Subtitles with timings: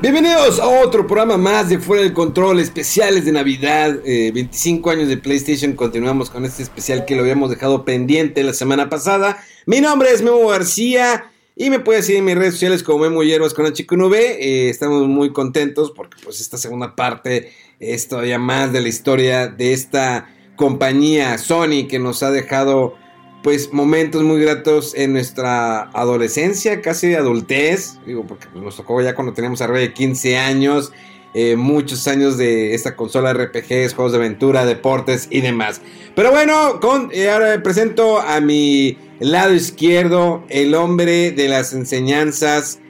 [0.00, 5.08] Bienvenidos a otro programa más de Fuera del Control, especiales de Navidad, 25 eh, años
[5.08, 9.42] de PlayStation, continuamos con este especial que lo habíamos dejado pendiente la semana pasada.
[9.66, 13.24] Mi nombre es Memo García y me puedes seguir en mis redes sociales como Memo
[13.24, 14.14] Hierbas con HQNV.
[14.14, 19.48] Eh, estamos muy contentos porque pues esta segunda parte es todavía más de la historia
[19.48, 22.94] de esta compañía Sony que nos ha dejado
[23.42, 29.14] pues momentos muy gratos en nuestra adolescencia, casi adultez, digo, porque pues, nos tocó ya
[29.14, 30.92] cuando teníamos arriba de 15 años,
[31.34, 35.80] eh, muchos años de esta consola RPGs, juegos de aventura, deportes y demás.
[36.16, 42.80] Pero bueno, con, eh, ahora presento a mi lado izquierdo, el hombre de las enseñanzas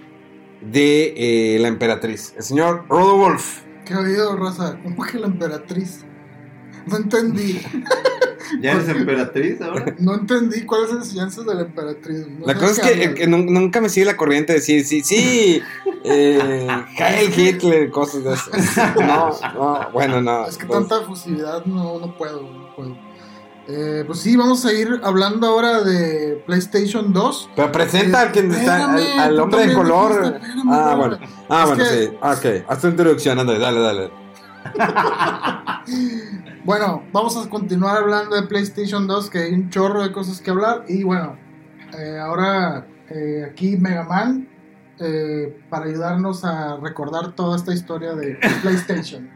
[0.63, 3.63] de eh, la emperatriz, el señor Rodolfo.
[3.85, 4.79] ¿Qué oído, Rosa?
[4.83, 6.05] ¿Cómo que la emperatriz?
[6.87, 7.61] No entendí.
[8.61, 9.95] ¿Ya eres emperatriz ahora?
[9.99, 12.27] No entendí cuáles son las enseñanzas de la emperatriz.
[12.45, 15.63] la cosa es que, nunca me sigue la corriente de decir, sí, sí,
[16.05, 18.51] eh, Heil Hitler, cosas de eso.
[19.01, 20.47] No, no, bueno, no.
[20.47, 20.79] Es que pues.
[20.79, 22.69] tanta efusividad no, no puedo.
[23.71, 27.51] Eh, pues sí, vamos a ir hablando ahora de PlayStation 2.
[27.55, 30.41] Pero presenta al, quien está, al, hombre de color.
[30.71, 31.19] ah, bueno.
[31.51, 32.09] Ah, bueno, sí.
[32.21, 34.11] Ok, haz tu introducción, ándale, dale, dale.
[36.69, 40.51] Bueno, vamos a continuar hablando de PlayStation 2, que hay un chorro de cosas que
[40.51, 40.85] hablar.
[40.87, 41.35] Y bueno,
[41.99, 44.47] eh, ahora eh, aquí Mega Man
[45.01, 49.31] eh, para ayudarnos a recordar toda esta historia de PlayStation.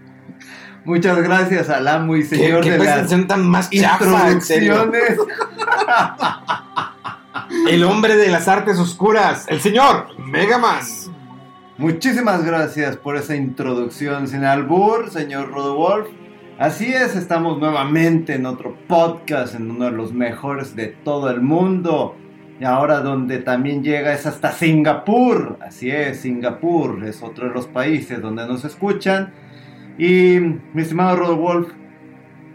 [0.84, 5.16] Muchas gracias, Alan, muy señor ¿Qué, de las tan más introducciones.
[7.70, 10.82] el hombre de las artes oscuras, el señor Mega Man.
[11.78, 16.08] Muchísimas gracias por esa introducción sin albur, señor Rodolf.
[16.58, 21.40] Así es, estamos nuevamente en otro podcast, en uno de los mejores de todo el
[21.40, 22.14] mundo.
[22.60, 25.58] Y ahora donde también llega es hasta Singapur.
[25.66, 29.32] Así es, Singapur es otro de los países donde nos escuchan.
[29.98, 30.38] Y
[30.74, 31.72] mi estimado Rodolf,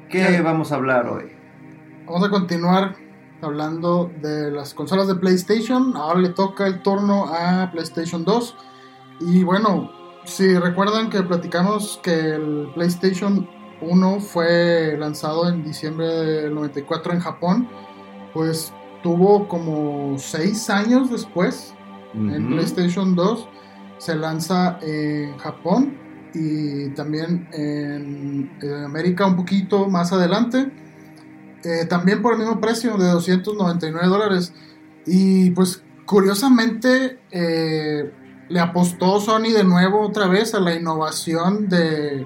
[0.10, 1.32] ¿qué vamos a hablar hoy?
[2.06, 2.96] Vamos a continuar
[3.42, 5.98] hablando de las consolas de PlayStation.
[5.98, 8.56] Ahora le toca el turno a PlayStation 2.
[9.22, 9.92] Y bueno,
[10.24, 17.20] si recuerdan que platicamos que el PlayStation 1 fue lanzado en diciembre del 94 en
[17.20, 17.70] Japón,
[18.34, 18.74] pues
[19.04, 21.74] tuvo como 6 años después,
[22.14, 23.48] en PlayStation 2,
[23.98, 25.98] se lanza en Japón
[26.34, 28.52] y también en,
[28.86, 30.72] América un poquito más adelante.
[31.64, 34.54] Eh, también por el mismo precio de 299 dólares.
[35.06, 38.12] Y pues curiosamente eh,
[38.50, 42.26] le apostó Sony de nuevo otra vez a la innovación de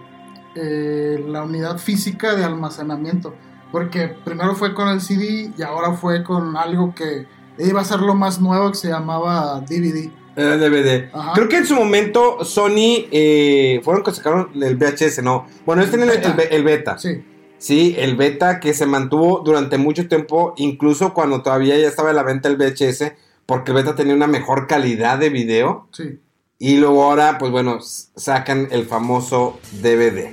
[0.55, 3.33] eh, la unidad física de almacenamiento.
[3.71, 7.25] Porque primero fue con el CD y ahora fue con algo que
[7.57, 10.11] iba a ser lo más nuevo que se llamaba DVD.
[10.35, 11.09] Era DVD.
[11.33, 15.45] Creo que en su momento Sony eh, fueron que sacaron el VHS, no.
[15.65, 16.97] Bueno, este es el, el, beta.
[16.97, 17.23] Sí.
[17.57, 22.13] Sí, el beta que se mantuvo durante mucho tiempo, incluso cuando todavía ya estaba a
[22.13, 23.13] la venta el VHS
[23.45, 25.87] porque beta tenía una mejor calidad de video.
[25.91, 26.19] Sí.
[26.61, 30.29] Y luego ahora, pues bueno, sacan el famoso DVD.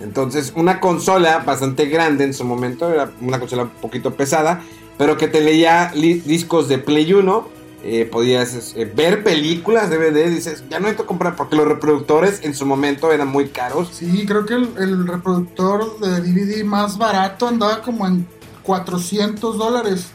[0.00, 4.64] Entonces, una consola bastante grande en su momento, era una consola un poquito pesada,
[4.98, 7.48] pero que te leía discos de Play 1,
[7.84, 12.40] eh, podías eh, ver películas DVD, dices, ya no hay que comprar, porque los reproductores
[12.42, 13.90] en su momento eran muy caros.
[13.92, 18.26] Sí, creo que el, el reproductor de DVD más barato andaba como en
[18.64, 20.08] 400 dólares.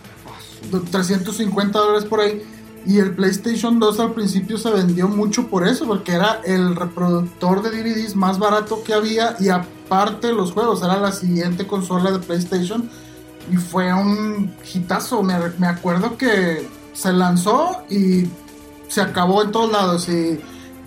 [0.91, 2.43] 350 dólares por ahí.
[2.85, 7.61] Y el PlayStation 2 al principio se vendió mucho por eso, porque era el reproductor
[7.61, 12.19] de DVDs más barato que había y aparte los juegos, era la siguiente consola de
[12.19, 12.89] PlayStation
[13.51, 15.21] y fue un hitazo.
[15.23, 18.29] Me, acuerdo que se lanzó y
[18.87, 20.39] se acabó en todos lados y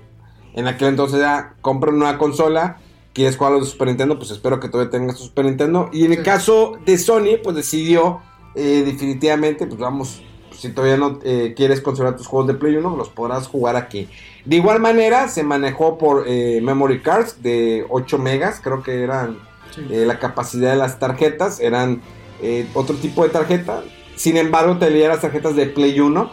[0.55, 2.79] en aquel entonces ya compra una consola,
[3.13, 5.91] quieres jugar a los de Super Nintendo, pues espero que todavía tengas Super Nintendo.
[5.93, 6.25] Y en el Sí.
[6.25, 8.21] caso de Sony, pues decidió
[8.55, 12.97] eh, definitivamente, pues vamos, si todavía no eh, quieres conservar tus juegos de Play 1,
[12.97, 14.09] los podrás jugar aquí.
[14.47, 19.39] De igual manera, se manejó por eh, memory cards de 8 megas, creo que eran
[19.71, 19.87] Sí.
[19.91, 22.01] eh, la capacidad de las tarjetas, eran
[22.43, 23.83] eh, otro tipo de tarjeta.
[24.17, 26.31] Sin embargo, te leía las tarjetas de Play 1.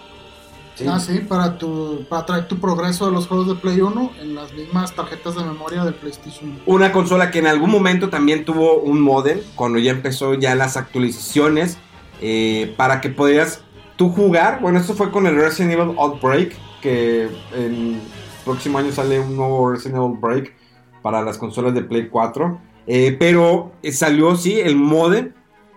[0.75, 0.85] ¿sí?
[0.87, 4.35] Ah, sí, para, tu, para traer tu progreso de los juegos de Play 1 en
[4.35, 6.59] las mismas tarjetas de memoria del PlayStation 1.
[6.65, 10.77] Una consola que en algún momento también tuvo un modem, cuando ya empezó ya las
[10.77, 11.77] actualizaciones,
[12.21, 13.63] eh, para que pudieras
[13.95, 14.61] tú jugar.
[14.61, 17.99] Bueno, esto fue con el Resident Evil Outbreak, que el
[18.43, 20.53] próximo año sale un nuevo Resident Evil Break
[21.01, 22.59] para las consolas de Play 4.
[22.87, 25.33] Eh, pero eh, salió, sí, el modem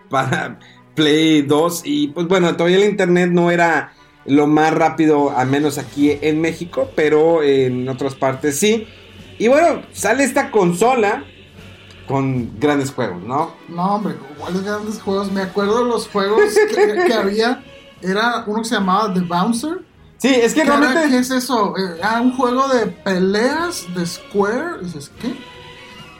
[0.09, 0.59] para
[0.95, 3.93] Play 2 y pues bueno, todavía el internet no era
[4.25, 8.87] lo más rápido, al menos aquí en México, pero en otras partes sí.
[9.39, 11.23] Y bueno, sale esta consola
[12.07, 13.53] con grandes juegos, ¿no?
[13.69, 15.31] No, hombre, ¿cuáles grandes juegos?
[15.31, 17.63] Me acuerdo de los juegos que, que había.
[18.01, 19.79] Era uno que se llamaba The Bouncer.
[20.17, 21.09] Sí, es que ¿Qué, era- realmente...
[21.09, 21.75] ¿Qué es eso?
[21.77, 24.79] Eh, ah, un juego de peleas de Square.
[25.21, 25.33] ¿qué?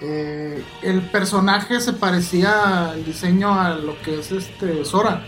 [0.02, 5.26] Eh, el personaje se parecía al diseño a lo que es este Sora.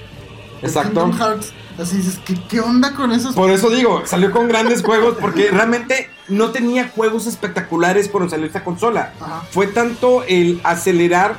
[0.62, 1.12] Exacto.
[1.12, 1.54] Hearts.
[1.78, 3.34] Así dices, ¿qué, qué onda con esos?
[3.34, 8.46] Por eso digo, salió con grandes juegos porque realmente no tenía juegos espectaculares cuando salió
[8.46, 9.14] esta consola.
[9.20, 9.44] Ajá.
[9.50, 11.36] Fue tanto el acelerar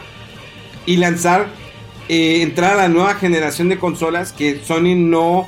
[0.84, 1.48] y lanzar,
[2.08, 5.46] eh, entrar a la nueva generación de consolas que Sony no,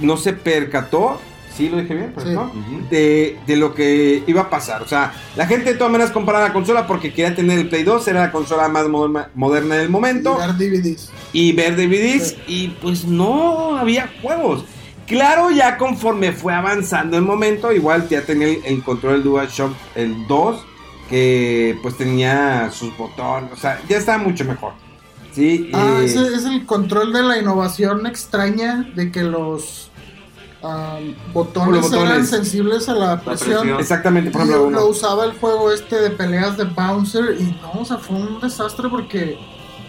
[0.00, 1.20] no se percató.
[1.56, 2.14] ¿Sí lo dije bien?
[2.16, 2.30] Sí.
[2.30, 2.50] ¿no?
[2.90, 4.82] De, de lo que iba a pasar.
[4.82, 7.82] O sea, la gente de todas maneras compraba la consola porque quería tener el Play
[7.82, 11.10] 2, era la consola más moderna, moderna del momento, Y ver DVDs.
[11.32, 12.36] y ver DVDs, Sí.
[12.46, 14.64] y pues no había juegos.
[15.06, 19.72] Claro, ya conforme fue avanzando el momento, igual ya tenía el, el control del DualShock
[19.94, 20.64] el 2,
[21.10, 24.72] que pues tenía sus botones, o sea, ya estaba mucho mejor.
[25.32, 29.90] Sí, Ah, eh, ese es el control de la innovación extraña de que los
[30.62, 32.10] am, botones, Los botones.
[32.10, 33.60] eran sensibles a la presión.
[33.60, 33.80] presión.
[33.80, 34.86] exactamente, por Y ejemplo, lo uno.
[34.86, 38.88] usaba el juego este de peleas de Bouncer y no, o sea, fue un desastre
[38.88, 39.38] porque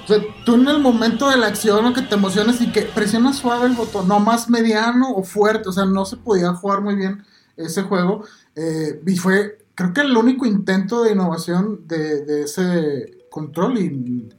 [0.03, 2.81] o sea, tú en el momento de la acción o que te emocionas y que
[2.81, 6.81] presionas suave el botón, no más mediano o fuerte, o sea, no se podía jugar
[6.81, 7.23] muy bien
[7.55, 13.25] ese juego eh, y fue, creo que el único intento de innovación de, de ese
[13.29, 14.29] control y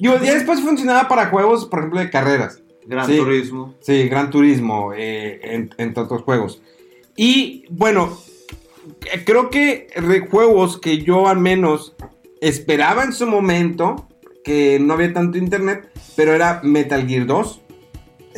[0.00, 2.60] Digo, ya después funcionaba para juegos, por ejemplo, de carreras.
[2.86, 3.16] Gran Sí.
[3.16, 3.74] Turismo.
[3.80, 6.60] Sí, Gran Turismo, eh, en- entre otros juegos.
[7.16, 8.18] Y bueno,
[9.12, 9.88] eh, creo que
[10.30, 11.94] juegos que yo al menos
[12.40, 14.08] esperaba en su momento,
[14.44, 17.60] que no había tanto internet, pero era Metal Gear 2,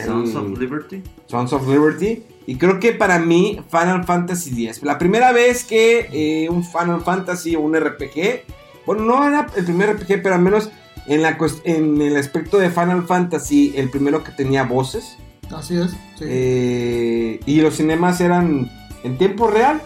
[0.05, 1.03] Sons of Liberty.
[1.27, 4.83] Sons of Liberty, y creo que para mí Final Fantasy X.
[4.83, 8.43] La primera vez que eh, un Final Fantasy o un RPG,
[8.85, 10.69] bueno, no era el primer RPG, pero al menos
[11.07, 15.17] en, la, en el aspecto de Final Fantasy, el primero que tenía voces.
[15.55, 15.91] así es.
[16.19, 16.25] sí.
[16.27, 18.71] Eh, y los cinemas eran
[19.03, 19.81] en tiempo real.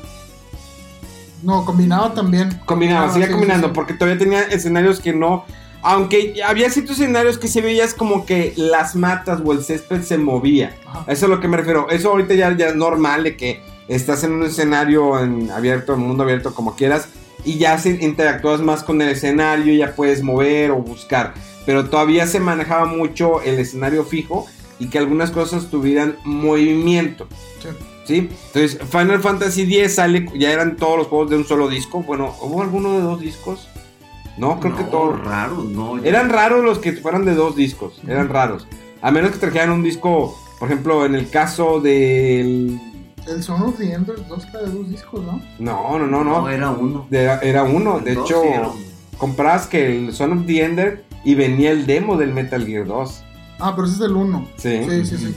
[1.43, 2.61] no, combinaba también.
[2.65, 5.45] Combinaba, Ah, seguía sí, combinando, sí, porque todavía tenía escenarios que no.
[5.81, 10.19] Aunque había ciertos escenarios que se veías como que las matas o el césped se
[10.19, 10.75] movía.
[10.85, 11.01] Ajá.
[11.07, 11.89] Eso es a lo que me refiero.
[11.91, 16.01] Eso ahorita ya, ya es normal de que estás en un escenario en abierto, en
[16.01, 17.09] mundo abierto, como quieras,
[17.45, 21.35] y ya se interactúas más con el escenario, ya puedes mover o buscar.
[21.67, 24.47] Pero todavía se manejaba mucho el escenario fijo
[24.79, 27.29] y que algunas cosas tuvieran movimiento.
[27.61, 27.69] Sí.
[28.07, 28.29] ¿Sí?
[28.47, 32.03] Entonces, Final Fantasy X sale, ya eran todos los juegos de un solo disco.
[32.03, 33.69] Bueno, ¿hubo alguno de dos discos?
[34.39, 35.23] No, creo que todos.
[35.25, 36.03] raro, no.
[36.03, 38.67] Eran raros los que fueran de dos discos, eran raros.
[39.03, 42.81] A menos que trajeran un disco, por ejemplo, en el caso del...
[43.31, 45.41] El Son of the Enders 2 era de dos discos, ¿no?
[45.59, 46.49] No, no, no, No, no.
[46.49, 47.07] era uno.
[47.11, 47.99] De- era uno.
[48.01, 48.75] De hecho, sí, era uno.
[49.19, 53.25] comprabas que el Son of the Ender y venía el demo del Metal Gear 2.
[53.61, 54.49] Ah, pero ese es el 1.
[54.57, 54.81] Sí.
[54.89, 55.35] Sí, sí, sí.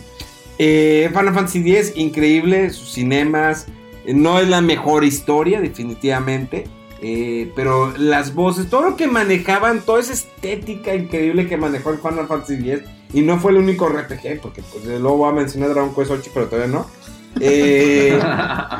[0.59, 3.65] Eh, Final Fantasy X, increíble, sus cinemas.
[4.05, 6.65] eh, No es la mejor historia, definitivamente.
[7.03, 11.97] Eh, pero las voces, todo lo que manejaban, toda esa estética increíble que manejó el
[11.97, 15.69] Final Fantasy X, y no fue el único RPG, porque pues luego voy a mencionar
[15.73, 16.85] Dragon Quest 8, pero todavía no.
[17.39, 18.19] Eh,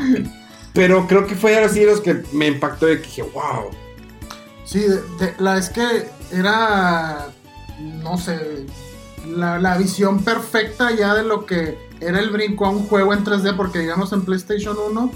[0.73, 3.69] pero creo que fue así los que me impactó y que dije, wow.
[4.65, 4.85] Sí,
[5.39, 7.27] la es que era,
[7.79, 8.65] no sé,
[9.27, 13.23] la, la, visión perfecta ya de lo que era el brinco a un juego en
[13.25, 15.11] 3D, porque digamos en PlayStation 1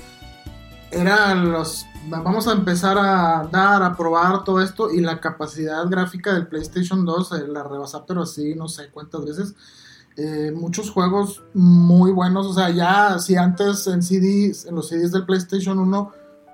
[0.91, 6.33] era los vamos a empezar a dar, a probar todo esto y la capacidad gráfica
[6.33, 9.55] del PlayStation 2 eh, la rebasa, pero así no sé cuántas veces.
[10.17, 15.11] Eh, muchos juegos muy buenos, o sea, ya si antes en CDs, en los CDs
[15.11, 16.11] del PlayStation 1,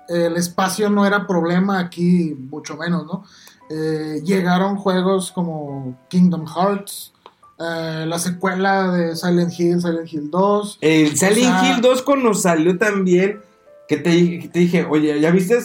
[0.08, 3.24] el espacio no era problema, aquí mucho menos, ¿no?
[3.70, 7.12] Eh, llegaron juegos como Kingdom Hearts,
[7.58, 10.78] la secuela de Silent Hill, Silent Hill 2.
[10.80, 13.40] El Silent Hill 2 cuando salió también
[13.86, 15.60] que te, te dije, oye, ¿ya viste?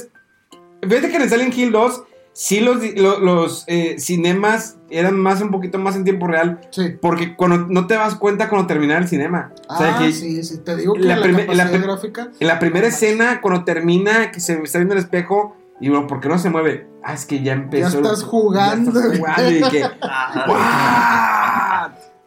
[0.82, 2.04] Fíjate que en Silent Hill 2
[2.38, 6.62] sí los, los, eh, cinemas eran más un poquito más en tiempo real.
[6.70, 6.96] Sí.
[7.02, 9.52] Porque cuando no te das cuenta cuando termina el cinema.
[9.68, 12.30] Ah, sí, sí, te digo que la, gráfica...
[12.40, 16.20] En la primera escena, cuando termina, que se está viendo el espejo, y bueno, ¿por
[16.20, 16.88] qué no se mueve?
[17.04, 18.02] Ah, es que ya empezó.
[18.02, 18.92] Ya estás jugando.
[18.92, 19.84] Ya estás jugando y que,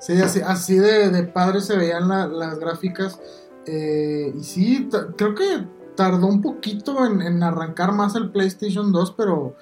[0.00, 3.20] Sí, así, así de, de padre se veían las gráficas.
[3.64, 9.54] Eh, y sí, creo que tardó un poquito en, arrancar más el PlayStation 2, pero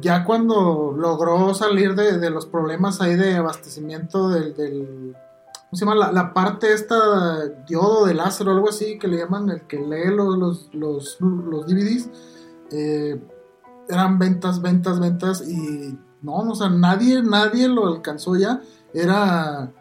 [0.00, 6.12] ya cuando logró salir de, los problemas ahí de abastecimiento del, ¿cómo se llama?
[6.12, 10.14] La, parte esta diodo de láser o algo así que le llaman el que lee
[10.14, 12.10] los, los, los, DVDs,
[12.70, 13.20] eh,
[13.88, 19.72] eran ventas, ventas, ventas y no, o sea, nadie, nadie lo alcanzó ya, era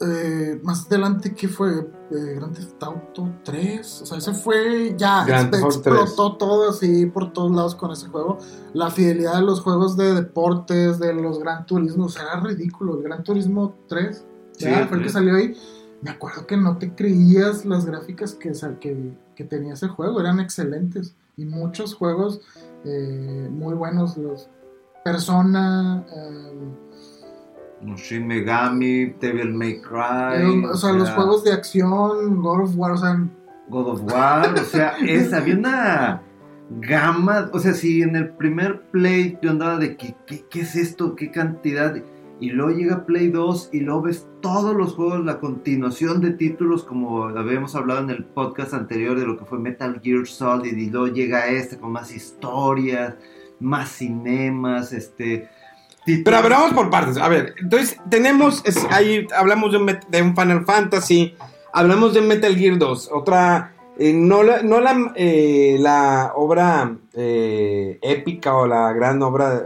[0.00, 1.88] eh, más adelante, ¿qué fue?
[2.10, 4.02] Eh, Grand Theft Auto 3.
[4.02, 5.26] O sea, ese fue ya.
[5.26, 8.38] explotó todo así por todos lados con ese juego.
[8.74, 12.96] La fidelidad de los juegos de deportes, de los Gran Turismo, o sea, era ridículo.
[12.96, 14.24] El Gran Turismo 3,
[14.58, 15.56] ya fue el que salió ahí.
[16.02, 20.40] Me acuerdo que no te creías las gráficas que, que, que tenía ese juego, eran
[20.40, 21.14] excelentes.
[21.38, 22.40] Y muchos juegos
[22.84, 24.16] eh, muy buenos.
[24.18, 24.48] Los
[25.06, 26.04] Persona.
[27.96, 30.64] Shin Megami, Devil May Cry.
[30.64, 33.28] o, sea, los juegos de acción, God of War, o sea.
[33.68, 36.22] God of War, o sea, es, había una
[36.70, 41.14] gama, o sea, si en el primer Play yo andaba de ¿qué, qué, es esto?
[41.14, 42.02] ¿Qué cantidad?
[42.38, 46.84] Y luego llega Play 2 y luego ves todos los juegos, la continuación de títulos,
[46.84, 50.90] como habíamos hablado en el podcast anterior de lo que fue Metal Gear Solid, y
[50.90, 53.14] luego llega este con más historias,
[53.58, 55.48] más cinemas, este
[56.24, 57.16] pero vamos por partes.
[57.16, 61.34] A ver, entonces tenemos, ahí hablamos de un, de un, Final Fantasy,
[61.72, 67.98] hablamos de Metal Gear 2, otra, eh, no, la, no la, eh, la obra eh,
[68.02, 69.64] épica o la gran obra,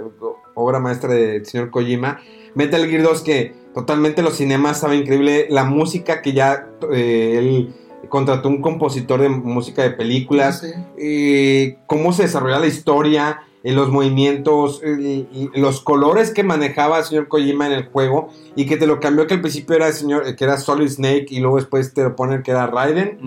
[0.55, 2.21] obra maestra del señor Kojima,
[2.55, 7.75] Metal Gear 2 que totalmente los cinemas saben increíble, la música que ya él
[8.09, 10.65] contrató un compositor de música de películas,
[11.87, 14.81] cómo se desarrolla la historia los movimientos,
[15.55, 19.27] los colores que manejaba el señor Kojima en el juego y que te lo cambió
[19.27, 22.17] que al principio era el señor que era Solid Snake y luego después te lo
[22.17, 23.19] ponen que era Raiden,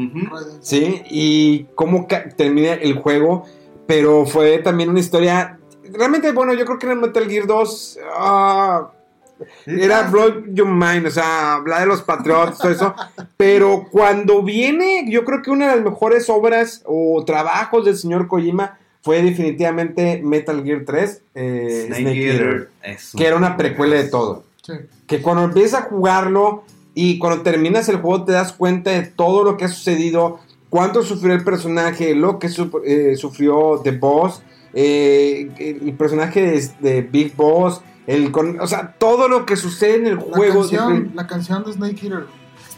[0.62, 3.44] sí, y cómo termina el juego,
[3.86, 5.60] pero fue también una historia
[5.92, 8.92] realmente bueno, yo creo que en el Metal Gear 2 ah,
[9.66, 12.96] era Blow Your Mind, o sea, hablar de los Patriots, todo eso.
[13.38, 18.28] Pero cuando viene, yo creo que una de las mejores obras o trabajos del señor
[18.28, 22.70] Kojima fue definitivamente Metal Gear 3, eh, Snake, Eater,
[23.16, 24.46] que era una precuela de todo.
[25.06, 26.64] Que cuando empiezas a jugarlo
[26.96, 31.04] y cuando terminas el juego te das cuenta de todo lo que ha sucedido, cuánto
[31.04, 32.48] sufrió el personaje, lo que
[32.86, 34.42] eh, sufrió The Boss,
[34.74, 40.16] eh, el personaje de, Big Boss, el o sea, todo lo que sucede en el
[40.16, 40.62] juego.
[40.62, 42.26] Canción, la canción de Snake Eater.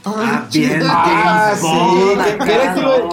[0.05, 1.67] Ah, bien, ah, sí,
[2.45, 2.53] que,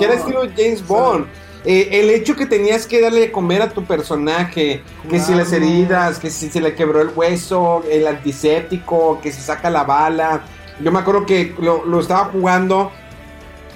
[0.04, 1.26] era estilo, James Bond.
[1.64, 5.52] Eh, el hecho que tenías que darle de comer a tu personaje, que si las
[5.52, 10.42] heridas, que si se le quebró el hueso, el antiséptico, que si saca la bala.
[10.80, 12.90] Yo me acuerdo que lo, estaba jugando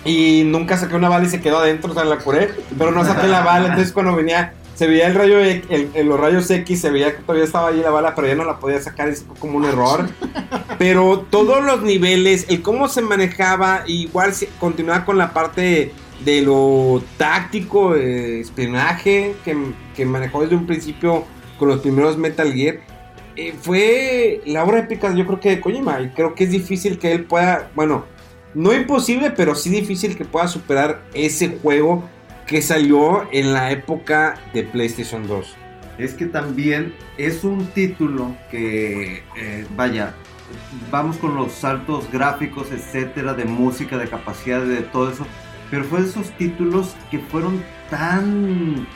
[0.04, 3.04] y nunca saqué una bala y se quedó adentro, o sea, la curé, pero no
[3.04, 6.90] saqué la bala, entonces cuando venía, se veía el rayo, el, los rayos X, se
[6.90, 9.58] veía que todavía estaba ahí la bala, pero ya no la podía sacar, es como
[9.58, 10.08] un error.
[10.78, 15.92] Pero todos los niveles, el cómo se manejaba, igual continuaba con la parte
[16.24, 21.24] de lo táctico, espionaje que, manejó desde un principio
[21.58, 22.80] con los primeros Metal Gear,
[23.36, 26.98] eh, fue la obra épica yo creo que de Kojima y creo que es difícil
[26.98, 28.06] que él pueda, bueno,
[28.54, 32.08] no imposible, pero sí difícil que pueda superar ese juego
[32.46, 35.54] que salió en la época de PlayStation 2.
[35.98, 40.14] Es que también es un título que, eh, vaya,
[40.90, 45.26] vamos con los saltos gráficos, etcétera, de música, de capacidad, de todo eso.
[45.70, 48.86] Pero fue de esos títulos que fueron tan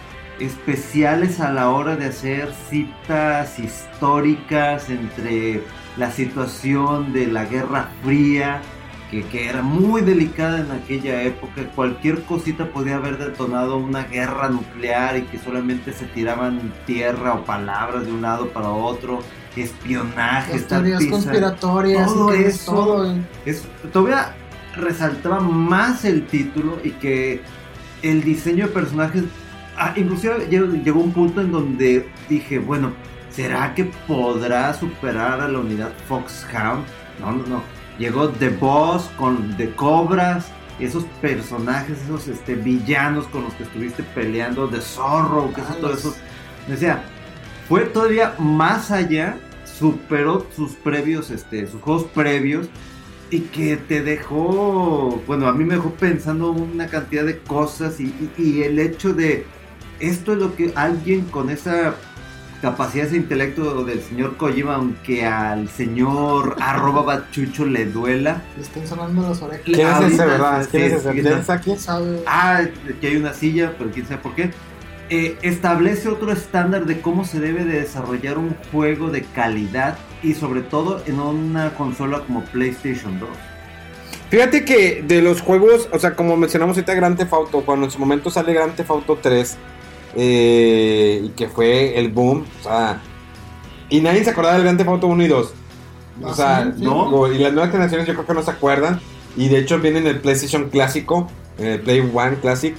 [0.40, 5.62] especiales a la hora de hacer citas históricas entre
[5.96, 8.62] la situación de la Guerra Fría,
[9.10, 11.64] que, que, era muy delicada en aquella época.
[11.74, 17.44] Cualquier cosita podía haber detonado una guerra nuclear y que solamente se tiraban tierra o
[17.44, 19.20] palabras de un lado para otro.
[19.56, 22.72] Espionaje, teorías conspiratorias, todo eso.
[22.72, 24.36] todo, Es, todavía
[24.76, 27.40] resaltaba más el título y que
[28.02, 29.24] el diseño de personajes.
[29.76, 32.92] Ah, inclusive llegó, un punto en donde dije, bueno,
[33.30, 36.84] ¿será que podrá superar a la unidad Foxhound?
[37.20, 37.62] No, no, no.
[37.98, 44.02] Llegó The Boss con The Cobras, esos personajes, esos este, villanos con los que estuviste
[44.02, 46.16] peleando, The Zorro, que eso, todo eso.
[46.66, 47.02] Decía,
[47.68, 52.68] fue todavía más allá, superó sus previos, este, sus juegos previos
[53.30, 58.06] y que te dejó, bueno, a mí me dejó pensando una cantidad de cosas y,
[58.36, 59.46] y, y el hecho de
[60.00, 61.94] esto es lo que alguien con esa
[62.60, 68.42] capacidad, ese intelecto del señor Kojima, aunque al señor arroba bachucho le duela.
[68.56, 69.64] Le están sonando las orejas.
[69.64, 70.68] ¿Quién es ese, verdad?
[70.70, 71.60] ¿Quién es ese?
[71.62, 71.78] ¿Quién?
[71.78, 72.22] ¿Sabe?
[72.26, 72.62] Ah,
[73.00, 74.50] que hay una silla, pero quién sabe por qué.
[75.08, 80.34] Eh, establece otro estándar de cómo se debe de desarrollar un juego de calidad y
[80.34, 83.28] sobre todo en una consola como PlayStation 2.
[84.30, 87.90] Fíjate que de los juegos, o sea, como mencionamos ahorita Grand Theft Auto, cuando en
[87.90, 89.56] su momento sale Grand Theft Auto 3,
[90.16, 93.00] eh, y que fue el boom, o sea,
[93.88, 95.54] y nadie se acordaba del Grand Theft Auto 1 y 2.
[96.22, 99.00] O Ah, sea, no, y las nuevas generaciones yo creo que no se acuerdan,
[99.36, 102.76] y de hecho viene en el PlayStation clásico, en el Play One Classic,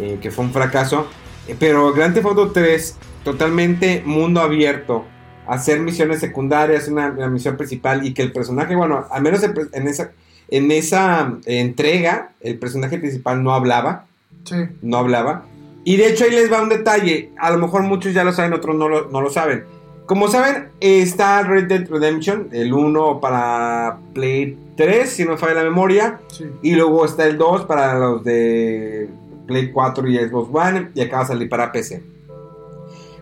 [0.00, 1.06] eh, que fue un fracaso,
[1.46, 5.04] Eh, pero Grand Theft Auto 3, totalmente mundo abierto,
[5.46, 9.88] hacer misiones secundarias, una, una misión principal, y que el personaje, bueno, al menos en
[9.88, 10.10] esa
[10.48, 14.04] en esa eh, entrega, el personaje principal no hablaba,
[14.44, 14.56] Sí.
[14.82, 15.44] no hablaba.
[15.84, 18.52] Y de hecho ahí les va un detalle, a lo mejor muchos ya lo saben,
[18.52, 19.64] otros no lo, no lo saben.
[20.06, 25.54] Como saben, está Red Dead Redemption, el 1 para Play 3, si no me falla
[25.54, 26.44] la memoria, Sí.
[26.60, 29.08] y luego está el 2 para los de
[29.46, 32.02] Play 4 y Xbox One, y acaba de salir para PC.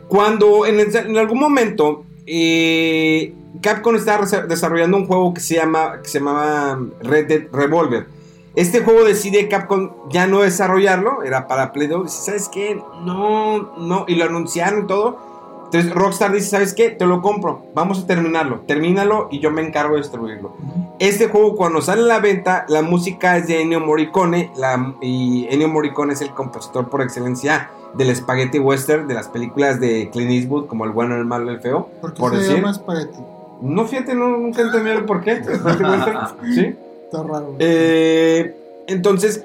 [0.09, 6.01] Cuando en, el- en algún momento eh, Capcom resa- desarrollando un juego que se, llama,
[6.03, 8.07] que se llamaba Red Dead Revolver.
[8.55, 12.05] Este juego decide Capcom ya no desarrollarlo, era para Play 2.
[12.05, 12.81] Dice, ¿sabes qué?
[13.05, 15.32] No, no, y lo anunciaron todo.
[15.73, 16.91] Entonces Rockstar dice, ¿sabes qué?
[16.91, 20.55] Te lo compro, vamos a terminarlo, termínalo y yo me encargo de destruirlo.
[20.99, 25.47] Este juego cuando sale a la venta, la música es de Ennio Morricone la, y
[25.49, 30.33] Ennio Morricone es el compositor por excelencia del spaghetti western de las películas de Clint
[30.33, 31.89] Eastwood como El bueno, el malo el feo.
[32.03, 32.57] ¿Por qué por se decir.
[32.57, 33.19] llama Spaghetti?
[33.63, 35.43] No, fíjate, no, nunca entendí el por qué.
[36.55, 36.77] ¿sí?
[37.05, 37.55] Está raro.
[37.59, 39.43] Eh, entonces,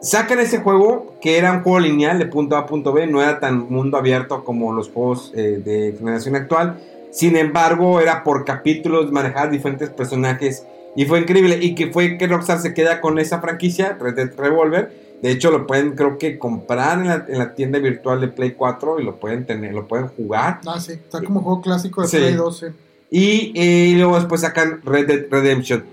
[0.00, 3.22] sacan ese juego que era un juego lineal de punto A a punto B, no
[3.22, 6.78] era tan mundo abierto como los juegos eh, de generación actual.
[7.10, 11.58] Sin embargo, era por capítulos, manejar diferentes personajes y fue increíble.
[11.60, 15.06] Y que fue que Rockstar se queda con esa franquicia, Red Dead Revolver.
[15.22, 18.52] De hecho, lo pueden, creo que, comprar en la, en la tienda virtual de Play
[18.52, 20.60] 4 y lo pueden tener, lo pueden jugar.
[20.66, 20.92] Ah, sí.
[20.92, 22.16] Está como juego clásico de Sí.
[22.18, 22.72] Play 12.
[23.10, 25.84] Y, eh, luego después sacan Red Dead Redemption.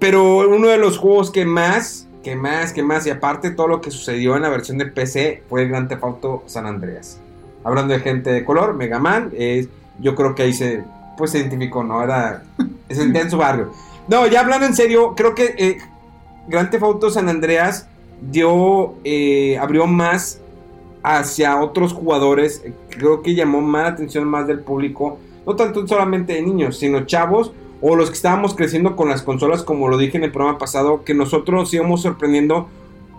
[0.00, 3.80] Pero uno de los juegos que más, que más, que más, y aparte todo lo
[3.80, 7.20] que sucedió en la versión de PC fue el Grand Theft Auto San Andreas.
[7.62, 9.68] Hablando de gente de color, Mega Man, es,
[10.00, 10.82] yo creo que ahí se,
[11.16, 12.02] pues se identificó, ¿no?
[12.02, 12.42] Era,
[12.88, 13.70] se sentía en su barrio.
[14.08, 15.78] No, ya hablando en serio, creo que eh,
[16.48, 17.86] Grand Theft Auto San Andreas
[18.20, 20.40] dio, eh, abrió más
[21.02, 22.62] hacia otros jugadores.
[22.64, 26.78] eh, Creo que llamó más la atención más del público, no tanto solamente de niños,
[26.78, 30.32] sino chavos o los que estábamos creciendo con las consolas, como lo dije en el
[30.32, 32.68] programa pasado, que nosotros nos íbamos sorprendiendo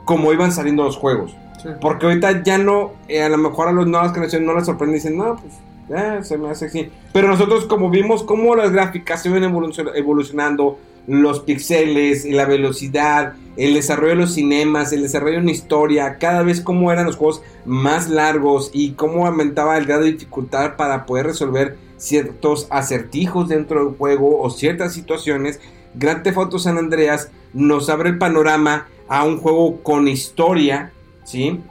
[0.05, 1.35] cómo iban saliendo los juegos.
[1.61, 1.69] Sí.
[1.81, 4.97] Porque ahorita ya no, eh, a lo mejor a las nuevas generaciones no les sorprende
[4.97, 5.53] y dicen, no, pues
[5.89, 6.89] eh, se me hace así.
[7.13, 13.33] Pero nosotros como vimos cómo las gráficas se ven evolucion- evolucionando, los pixeles, la velocidad,
[13.57, 17.15] el desarrollo de los cinemas, el desarrollo de una historia, cada vez cómo eran los
[17.15, 23.49] juegos más largos y cómo aumentaba el grado de dificultad para poder resolver ciertos acertijos
[23.49, 25.60] dentro del juego o ciertas situaciones.
[25.93, 30.91] Grand Theft Auto San Andreas nos abre el panorama a un juego con historia,
[31.23, 31.62] ¿sí?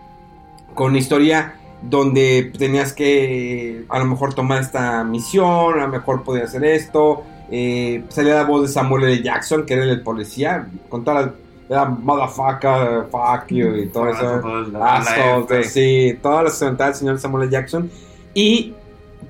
[0.75, 6.45] Con historia donde tenías que a lo mejor tomar esta misión, a lo mejor podía
[6.45, 7.23] hacer esto.
[7.51, 9.23] Eh, salía la voz de Samuel L.
[9.23, 11.35] Jackson, que era el policía, con todas las,
[11.69, 14.41] era motherfucker, fuck you y todo eso.
[14.73, 15.65] La- la F.
[15.65, 17.53] sí, todas las sentadas del señor Samuel L.
[17.53, 17.91] Jackson.
[18.33, 18.73] Y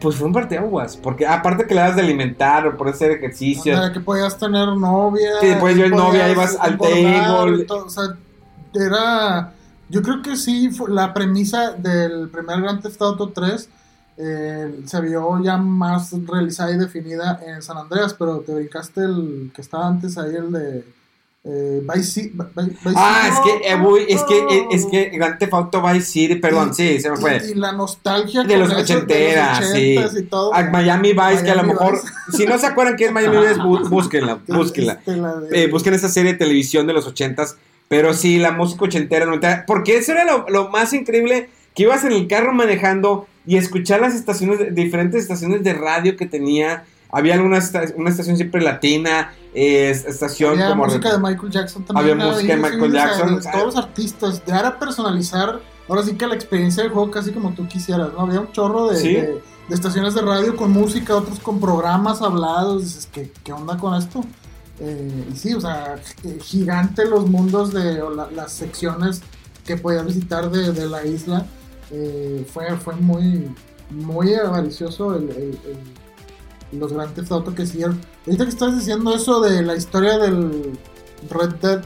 [0.00, 3.14] pues fue un parteaguas, porque aparte que le das de alimentar o por hacer O
[3.14, 3.76] ejercicio.
[3.76, 5.30] sea, que podías tener novia.
[5.40, 7.64] Sí, después yo que en novia ibas al table.
[7.64, 8.04] todo, o sea,
[8.74, 9.52] era.
[9.88, 13.68] Yo creo que sí, fue- la premisa del primer Grand Theft Auto 3
[14.16, 19.50] eh, se vio ya más realizada y definida en San Andreas, pero te brincaste el
[19.54, 20.84] que estaba antes ahí, el de
[21.44, 23.48] eh, Vice Ci- Vi- Vice Ah, es City.
[23.60, 27.00] que, eh, es que, eh, es que Grand Theft Auto Vice City, perdón, Y- sí,
[27.00, 27.38] se me fue.
[27.46, 29.96] Y, y la nostalgia De los ochenteras, sí.
[30.18, 30.54] y todo.
[30.54, 32.00] A Miami Vice, que a lo mejor,
[32.32, 34.94] si no se acuerdan que es Miami Vice, bú- búsquenla, búsquenla.
[34.94, 37.56] Este, de- Eh, busquen esa serie de televisión de los ochentas,
[37.88, 42.04] pero sí, la música ochentera, noventera, porque eso era lo, lo más increíble, que ibas
[42.04, 46.84] en el carro manejando y escuchar las estaciones, diferentes estaciones de radio que tenía,
[47.16, 47.58] había alguna
[47.96, 50.84] una estación siempre latina, eh, estación Había como...
[50.86, 52.20] música de Michael Jackson también.
[52.20, 54.42] Había música de Michael Jackson, todos los artistas.
[54.46, 55.60] Ya era personalizar.
[55.88, 58.20] Ahora sí que la experiencia del juego casi como tú quisieras, ¿no?
[58.20, 59.14] Había un chorro de, Sí.
[59.14, 62.82] de- de estaciones de radio con música, otros con programas hablados.
[62.82, 64.22] Dices, ¿qué, qué onda con esto?
[64.80, 69.22] Eh, y sí, o sea, g- gigante los mundos de o la- las secciones
[69.64, 71.46] que podías visitar de, de la isla.
[71.90, 73.48] Eh, fue, fue muy,
[73.90, 76.03] muy avaricioso el, el- el-
[76.74, 78.00] los Grand Theft Auto que siguieron.
[78.26, 80.78] Ahorita que estás diciendo eso de la historia del
[81.30, 81.82] Red Dead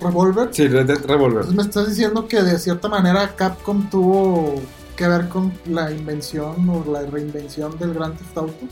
[0.00, 1.38] Revolver, Sí, Red Dead Revolver.
[1.42, 4.54] entonces me estás diciendo que de cierta manera Capcom tuvo
[4.94, 8.66] que ver con la invención o la reinvención del Grand Theft Auto.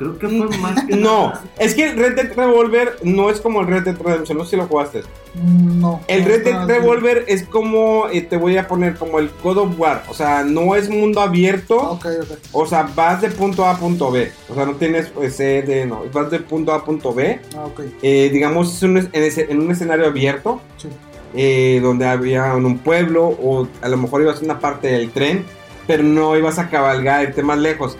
[0.00, 3.60] Creo que fue más que No, es que el Red Dead Revolver no es como
[3.60, 5.02] el Red Dead Redemption, no sé si lo jugaste.
[5.34, 6.00] No.
[6.08, 6.66] El Red Dead.
[6.66, 10.02] Revolver es como, eh, te voy a poner, como el God of War.
[10.08, 11.76] O sea, no es mundo abierto.
[11.76, 12.38] Ok, ok.
[12.52, 14.32] O sea, vas de punto A a punto B.
[14.48, 16.02] O sea, no tienes pues, sede, no.
[16.12, 17.38] Vas de punto A a punto B.
[17.54, 17.80] Ah, ok.
[18.02, 20.60] Eh, digamos, es un es- en, ese- en un escenario abierto.
[20.78, 20.88] Sí.
[21.34, 23.26] eh, donde había en un pueblo.
[23.26, 25.44] O a lo mejor ibas a una parte del tren.
[25.86, 27.96] Pero no ibas a cabalgar, irte más lejos.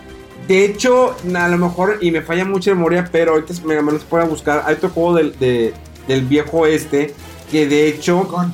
[0.50, 3.92] De hecho, a lo mejor, y me falla mucho la memoria, pero ahorita me me
[3.92, 4.64] los pueden buscar.
[4.66, 5.72] Hay otro juego del, de-
[6.08, 7.14] del viejo este.
[7.52, 8.50] Que de hecho Gone.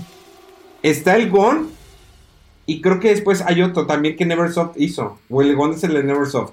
[0.83, 1.69] está el Gone.
[2.67, 5.19] Y creo que después hay otro también que Neversoft hizo.
[5.31, 6.53] O el Gone es el de Neversoft.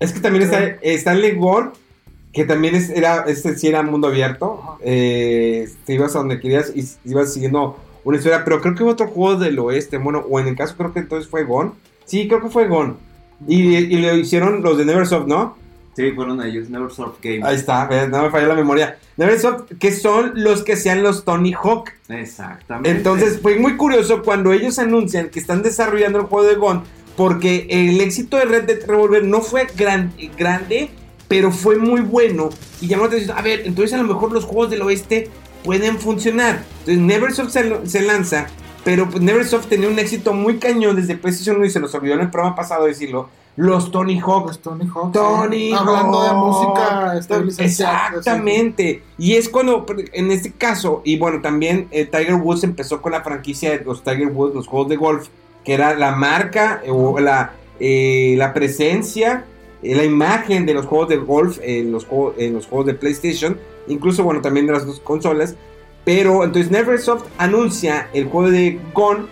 [0.00, 1.70] Es que también está, está el Gone.
[2.32, 4.78] Que también es, era, este sí era mundo abierto.
[4.82, 8.44] Eh, te ibas a donde querías y ibas siguiendo una historia.
[8.44, 9.98] Pero creo que hubo otro juego del oeste.
[9.98, 11.72] Bueno, o en el caso creo que entonces fue Gone.
[12.04, 12.94] Sí, creo que fue Gone.
[13.46, 15.56] Y, y lo hicieron los de Neversoft, ¿no?
[15.98, 17.44] Sí, fueron ellos, Neversoft Games.
[17.44, 18.08] Ahí está, ¿ves?
[18.08, 18.96] no me falló la memoria.
[19.16, 21.90] Neversoft, que son los que sean los Tony Hawk.
[22.08, 22.90] Exactamente.
[22.96, 26.84] Entonces fue muy curioso cuando ellos anuncian que están desarrollando el juego de Gon,
[27.18, 30.88] porque el éxito de Red Dead Revolver no fue gran- grande,
[31.26, 32.48] pero fue muy bueno.
[32.80, 35.28] Y llamó la atención, a ver, entonces a lo mejor los juegos del oeste
[35.64, 36.62] pueden funcionar.
[36.86, 38.46] Entonces Neversoft se, se lanza,
[38.84, 42.14] pero pues Neversoft tenía un éxito muy cañón desde PlayStation 1 y se nos olvidó
[42.14, 43.28] en el programa pasado decirlo.
[43.56, 44.44] Los Tony Hawk.
[44.44, 45.12] Pues Tony Hawk.
[45.12, 45.72] Tony sí.
[45.76, 46.46] Hablando de Hawk.
[46.46, 47.14] música
[47.64, 49.02] Exactamente.
[49.18, 53.22] Y es cuando, en este caso, y bueno, también eh, Tiger Woods empezó con la
[53.22, 55.28] franquicia de los Tiger Woods, los juegos de golf,
[55.68, 59.44] que era la marca eh, o la, eh, la presencia,
[59.82, 62.06] eh, la imagen de los juegos de golf en los,
[62.38, 65.56] en los juegos de PlayStation, incluso, bueno, también de las dos consolas.
[66.06, 69.26] Pero entonces Neversoft anuncia el juego de Gone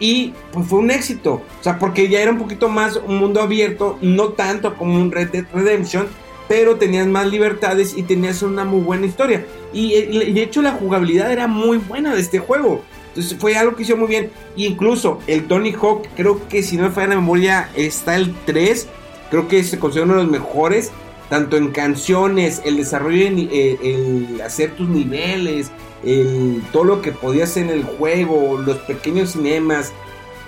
[0.00, 1.42] y pues fue un éxito.
[1.60, 5.12] O sea, porque ya era un poquito más un mundo abierto, no tanto como un
[5.12, 6.06] Red Dead Redemption,
[6.48, 9.44] pero tenías más libertades y tenías una muy buena historia.
[9.74, 12.82] Y de hecho la jugabilidad era muy buena de este juego.
[13.18, 14.30] Entonces fue algo que hizo muy bien.
[14.54, 18.86] Incluso el Tony Hawk, creo que si no me falla la memoria, está el 3.
[19.28, 20.92] Creo que se considera uno de los mejores.
[21.28, 25.72] Tanto en canciones, el desarrollo, en, eh, el hacer tus niveles,
[26.04, 29.92] el, todo lo que podías en el juego, los pequeños cinemas,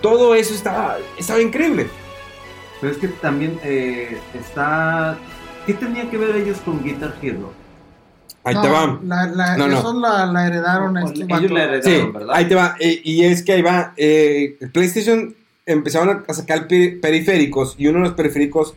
[0.01, 1.89] todo eso estaba, estaba increíble.
[2.81, 5.19] Pero es que también eh, está.
[5.67, 7.53] ¿Qué tenía que ver ellos con Guitar Hero?
[8.45, 8.99] Ahí No, te va.
[9.05, 10.01] La, la, No, no.
[10.01, 12.13] La, la heredaron a estos Ellos la heredaron.
[12.13, 12.77] Sí, ahí te va.
[12.81, 13.93] Eh, y es que ahí va.
[13.97, 15.35] eh, PlayStation
[15.67, 18.75] empezaron a sacar peri- periféricos y uno de los periféricos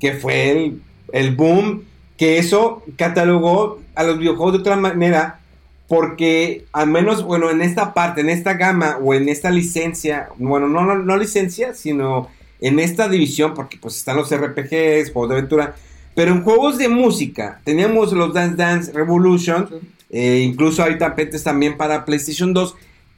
[0.00, 1.84] que fue el, el boom,
[2.18, 5.40] que eso catalogó a los videojuegos de otra manera,
[5.88, 10.68] porque al menos, bueno, en esta parte, en esta gama o en esta licencia, bueno,
[10.68, 12.28] no, no, no licencia, sino
[12.60, 15.76] en esta división, porque pues están los RPGs, juegos de aventura,
[16.16, 19.68] pero en juegos de música teníamos los Dance Dance Revolution,
[20.10, 22.74] eh, incluso hay tapetes también para PlayStation 2,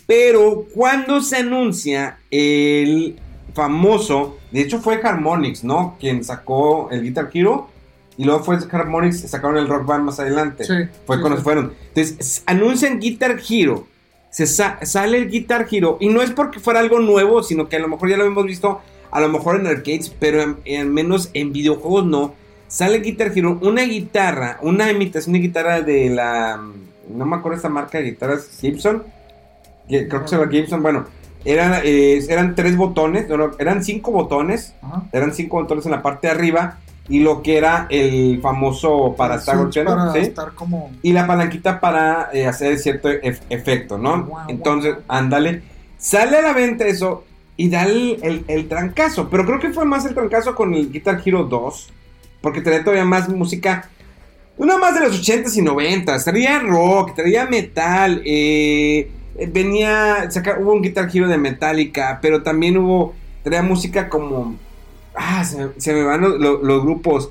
[0.06, 3.18] pero cuando se anuncia el
[3.54, 5.96] famoso, de hecho fue Harmonix, ¿no?
[5.98, 7.68] Quien sacó el Guitar Hero.
[8.16, 10.64] Y luego fue Harmonix, sacaron el Rock Band más adelante.
[10.64, 10.72] Sí,
[11.06, 11.44] fue sí, cuando sí.
[11.44, 11.72] fueron.
[11.94, 13.86] Entonces, anuncian Guitar Hero.
[14.30, 15.98] Se sa- sale el Guitar Hero.
[16.00, 18.44] Y no es porque fuera algo nuevo, sino que a lo mejor ya lo hemos
[18.44, 18.80] visto,
[19.12, 22.34] a lo mejor en arcades, pero al menos en videojuegos no.
[22.68, 26.60] Sale Guitar Hero, una guitarra, una imitación de guitarra de la.
[27.08, 29.04] No me acuerdo esta marca de guitarras, Gibson.
[29.88, 30.82] Creo que se llama Gibson.
[30.82, 31.06] Bueno,
[31.44, 33.26] eran, eh, eran tres botones,
[33.58, 34.74] eran cinco botones.
[34.82, 35.04] Ajá.
[35.12, 36.78] Eran cinco botones en la parte de arriba.
[37.10, 40.18] Y lo que era el famoso para El estar golpeando, ¿sí?
[40.18, 40.90] estar como.
[41.00, 44.28] y la palanquita para eh, hacer cierto ef- efecto, ¿no?
[44.48, 45.62] Entonces, ándale,
[45.96, 47.24] sale a la venta eso
[47.56, 50.92] y da el, el- el trancazo, pero creo que fue más el trancazo con el
[50.92, 51.88] Guitar Hero 2,
[52.48, 53.90] porque traía todavía más música,
[54.56, 60.56] una más de los 80s y 90s, traía rock, traía metal, eh, eh, venía, saca-
[60.58, 64.56] hubo un Guitar Hero de Metallica, pero también hubo, traía música como,
[65.14, 67.28] ah, se, se me van los, los- los grupos.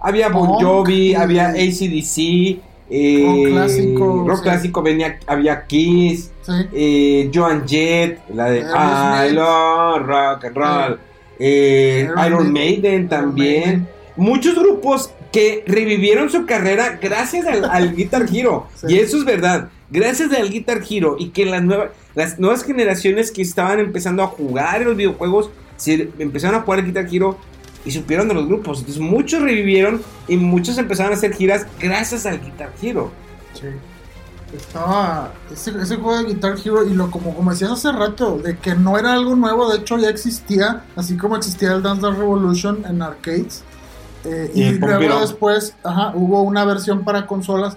[0.00, 2.60] Había Bon Jovi, eh, había ACDC,
[2.92, 4.42] eh, Rock clásico, rock sí.
[4.44, 6.52] clásico, venía, había Kiss, Sí.
[6.72, 9.30] eh, Joan Jett, la de Aerosmith.
[9.32, 10.98] I Love Rock and Roll,
[11.38, 12.08] eh.
[12.26, 13.62] Iron Maiden también.
[13.64, 13.99] Maiden.
[14.20, 18.66] Muchos grupos que revivieron su carrera gracias al, al Guitar Hero.
[18.74, 18.88] Sí.
[18.90, 19.70] Y eso es verdad.
[19.88, 24.26] Gracias al Guitar Hero y que las nuevas, las nuevas generaciones que estaban empezando a
[24.26, 27.38] jugar en los videojuegos se empezaron a jugar el Guitar Hero
[27.82, 28.80] y supieron de los grupos.
[28.80, 33.10] Entonces muchos revivieron y muchos empezaron a hacer giras gracias al Guitar Hero.
[33.54, 33.68] Sí.
[34.54, 38.58] Estaba ese, ese juego de Guitar Hero y lo como, como decías hace rato, de
[38.58, 42.20] que no era algo nuevo, de hecho ya existía, así como existía el Dance Dance
[42.20, 43.64] Revolution en arcades.
[44.24, 47.76] Eh, Y luego después ajá, hubo una versión para consolas.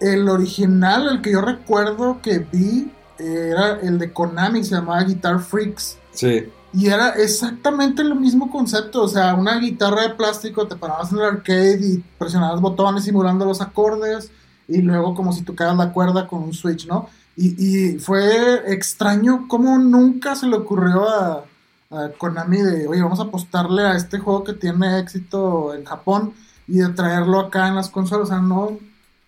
[0.00, 5.02] El original, el que yo recuerdo que vi, eh, era el de Konami, se llamaba
[5.02, 5.98] Guitar Freaks.
[6.12, 6.46] Sí.
[6.72, 11.18] Y era exactamente el mismo concepto, o sea, una guitarra de plástico, te parabas en
[11.18, 14.30] el arcade y presionabas botones simulando los acordes,
[14.68, 17.08] y luego como si tocaras la cuerda con un switch, ¿no?
[17.36, 21.44] Y, y fue extraño cómo nunca se le ocurrió a,
[21.90, 26.32] a Konami de, oye, vamos a apostarle a este juego que tiene éxito en Japón
[26.66, 28.78] y de traerlo acá en las consolas, o sea, no,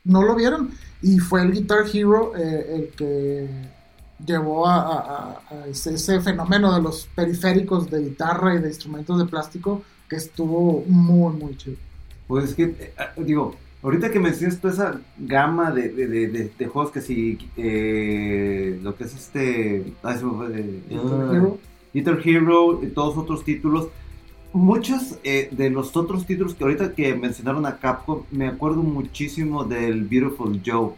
[0.04, 0.70] no lo vieron.
[1.02, 3.48] Y fue el Guitar Hero eh, el que
[4.26, 9.18] llevó a, a- a- ese, ese fenómeno de los periféricos de guitarra y de instrumentos
[9.18, 11.76] de plástico que estuvo muy, muy chido.
[12.26, 16.52] Pues es que, eh, digo, ahorita que mencionas toda esa gama de, de, de, de-
[16.58, 21.34] de juegos que sí, eh, lo que es este, ah, eh, Guitar.
[21.34, 21.58] Hero.
[21.92, 23.88] Guitar Hero y todos otros títulos.
[24.52, 29.64] Muchos eh, de los otros títulos que ahorita que mencionaron a Capcom, me acuerdo muchísimo
[29.64, 30.90] del Beautiful Joe,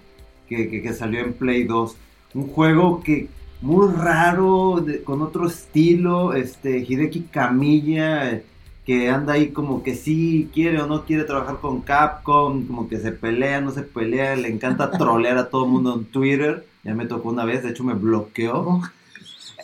[0.49, 1.97] que, que- que salió en Play 2.
[2.35, 3.29] Un juego que
[3.61, 8.45] muy raro, con otro estilo, este Hideki Kamiya, eh,
[8.87, 12.99] que anda ahí como que sí quiere o no quiere trabajar con Capcom, como que
[12.99, 16.67] se pelea, no se pelea, le encanta trolear a todo el mundo en Twitter.
[16.85, 18.81] Ya me tocó una vez, de hecho me bloqueó.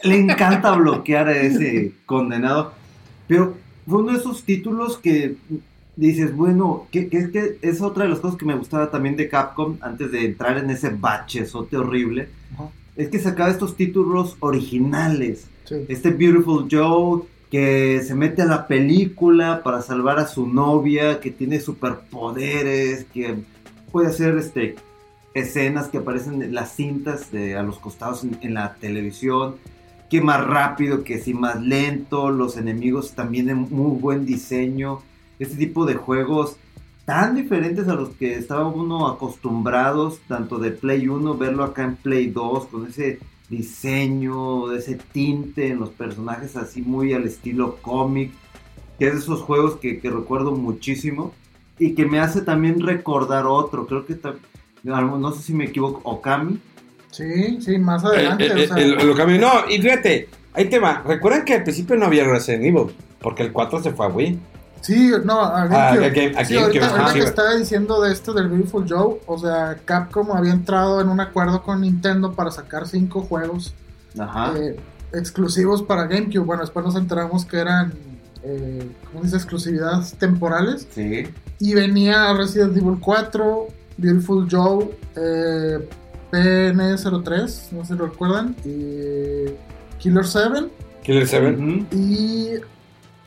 [0.03, 2.73] Le encanta bloquear a ese condenado.
[3.27, 3.55] Pero
[3.87, 5.37] fue uno de esos títulos que
[5.97, 9.29] dices, bueno, que, que, que es otra de las cosas que me gustaba también de
[9.29, 12.29] Capcom antes de entrar en ese bachezote horrible.
[12.97, 15.47] Es que sacaba estos títulos originales.
[15.65, 15.85] sí.
[15.89, 21.31] Este Beautiful Joe que se mete a la película para salvar a su novia, que
[21.31, 23.37] tiene superpoderes, que
[23.91, 24.77] puede hacer este
[25.35, 29.57] escenas que aparecen en las cintas de, a los costados en, en la televisión,
[30.11, 35.01] que más rápido, que si más lento, los enemigos también de muy buen diseño,
[35.39, 36.57] este tipo de juegos
[37.05, 41.97] tan diferentes a los que estaba uno acostumbrados, tanto de Play 1, verlo acá en
[41.97, 43.19] Play 2, con ese
[43.49, 48.31] diseño, ese tinte en los personajes así muy al estilo cómic,
[48.99, 51.33] que es de esos juegos que, recuerdo muchísimo
[51.79, 54.35] y que me hace también recordar otro, creo que ta-
[54.83, 56.59] no sé si me equivoco, Okami.
[57.11, 58.47] Sí, sí, más adelante.
[58.47, 59.39] Eh, o eh, sea, el- lo cambió.
[59.39, 61.03] No, y fíjate, ahí te va.
[61.07, 64.39] Recuerdan que al principio no había Resident Evil, porque el 4 se fue a Wii.
[64.81, 65.67] Sí, no, a Ah,
[65.97, 66.07] GameCube.
[66.07, 69.37] a Game- a Sí, GameCube, ahorita, que estaba diciendo de esto del Beautiful Joe, o
[69.39, 73.75] sea, Capcom había entrado en un acuerdo con Nintendo para sacar cinco juegos
[74.19, 74.53] Ajá.
[74.57, 74.77] eh,
[75.13, 76.45] exclusivos para GameCube.
[76.45, 77.93] Bueno, después nos enteramos que eran
[78.45, 79.35] eh, ¿cómo dice?
[79.35, 80.87] Exclusividades temporales.
[80.95, 81.27] Sí.
[81.59, 83.67] Y venía Resident Evil 4,
[83.97, 85.89] Beautiful Joe, eh,
[86.31, 89.51] PN03, no sé si lo recuerdan, y
[89.99, 90.69] Killer 7,
[91.03, 91.51] Killer 7.
[91.51, 91.87] Ujú.
[91.97, 92.51] y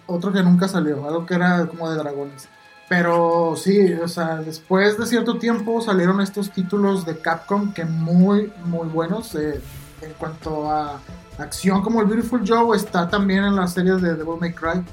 [0.07, 2.47] otro que nunca salió, algo que era como de dragones.
[2.89, 8.51] Pero sí, o sea, después de cierto tiempo salieron estos títulos de Capcom que muy,
[8.65, 9.33] muy buenos.
[9.35, 9.61] eh,
[10.01, 10.99] en cuanto a
[11.37, 14.83] acción, como el Beautiful Joe, está también en las series de Devil May Cry.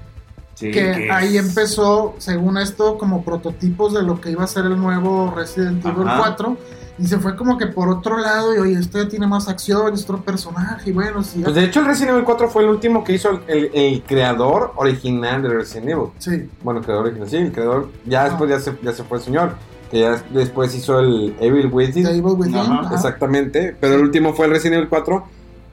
[0.54, 4.76] Sí, que ahí empezó, según esto, como prototipos de lo que iba a ser el
[4.78, 6.18] nuevo Resident Evil Ajá.
[6.18, 6.56] 4.
[6.98, 9.94] Y se fue como que por otro lado, y oye, esto ya tiene más acción,
[9.94, 11.40] es otro personaje, y bueno, sí.
[11.42, 14.02] Pues de hecho el Resident Evil 4 fue el último que hizo el, el- el
[14.02, 16.06] creador original de Resident Evil.
[16.18, 16.48] sí.
[16.62, 17.88] Bueno, creador original, sí, el creador.
[18.04, 18.28] Ya Ah.
[18.30, 19.54] después ya se, ya se fue el señor.
[19.90, 22.04] Que ya después hizo el Evil Within.
[22.04, 22.56] The Evil Within.
[22.56, 22.94] Ajá, ajá.
[22.94, 23.74] Exactamente.
[23.80, 25.24] Pero el último fue el Resident Evil 4.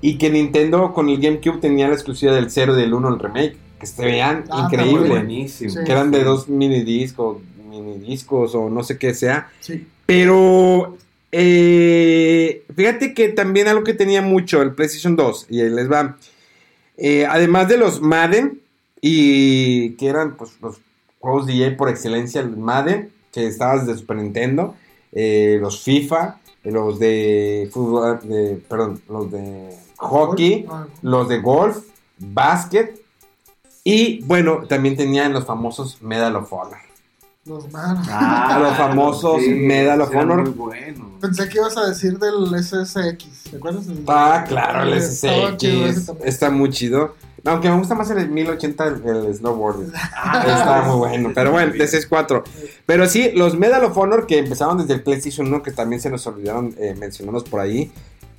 [0.02, 3.20] Y que Nintendo con el GameCube tenía la exclusividad del 0 y del 1, el
[3.20, 3.58] remake.
[3.80, 5.02] Que se veían Ah, increíble.
[5.02, 5.72] está buenísimo.
[5.72, 5.80] Sí.
[5.86, 9.50] Que eran de dos mini discos, mini discos o no sé qué sea.
[9.60, 9.86] Sí.
[10.06, 10.96] Pero
[11.38, 16.18] eh, fíjate que también algo que tenía mucho el PlayStation 2, y ahí les va.
[16.98, 18.62] Eh, además de los Madden,
[19.02, 20.78] y que eran pues, los
[21.20, 24.76] juegos de EA por excelencia, el Madden, que estaba desde Super Nintendo,
[25.12, 31.80] eh, los FIFA, los de fútbol, de- perdón, los de hockey, Ah, los de golf,
[32.18, 33.02] básquet,
[33.84, 36.80] y bueno, también tenían los famosos Medal of Honor.
[37.46, 38.08] Los manos.
[38.10, 40.56] Ah, Los famosos Medal of Honor.
[40.56, 40.76] Muy.
[41.22, 43.86] Pensé que ibas a decir del SSX, ¿te acuerdas?
[44.08, 46.12] Ah, claro, el SSX.
[46.24, 47.16] Está muy chido.
[47.48, 49.92] Aunque me gusta más el 1080, el, el snowboard.
[50.16, 51.32] Ah, Está muy bueno.
[51.36, 52.44] Pero bueno, de ese es 4.
[52.88, 56.10] Pero sí, los Medal of Honor que empezaron desde el PlayStation 1, que también se
[56.10, 57.92] nos olvidaron eh, mencionarlos por ahí.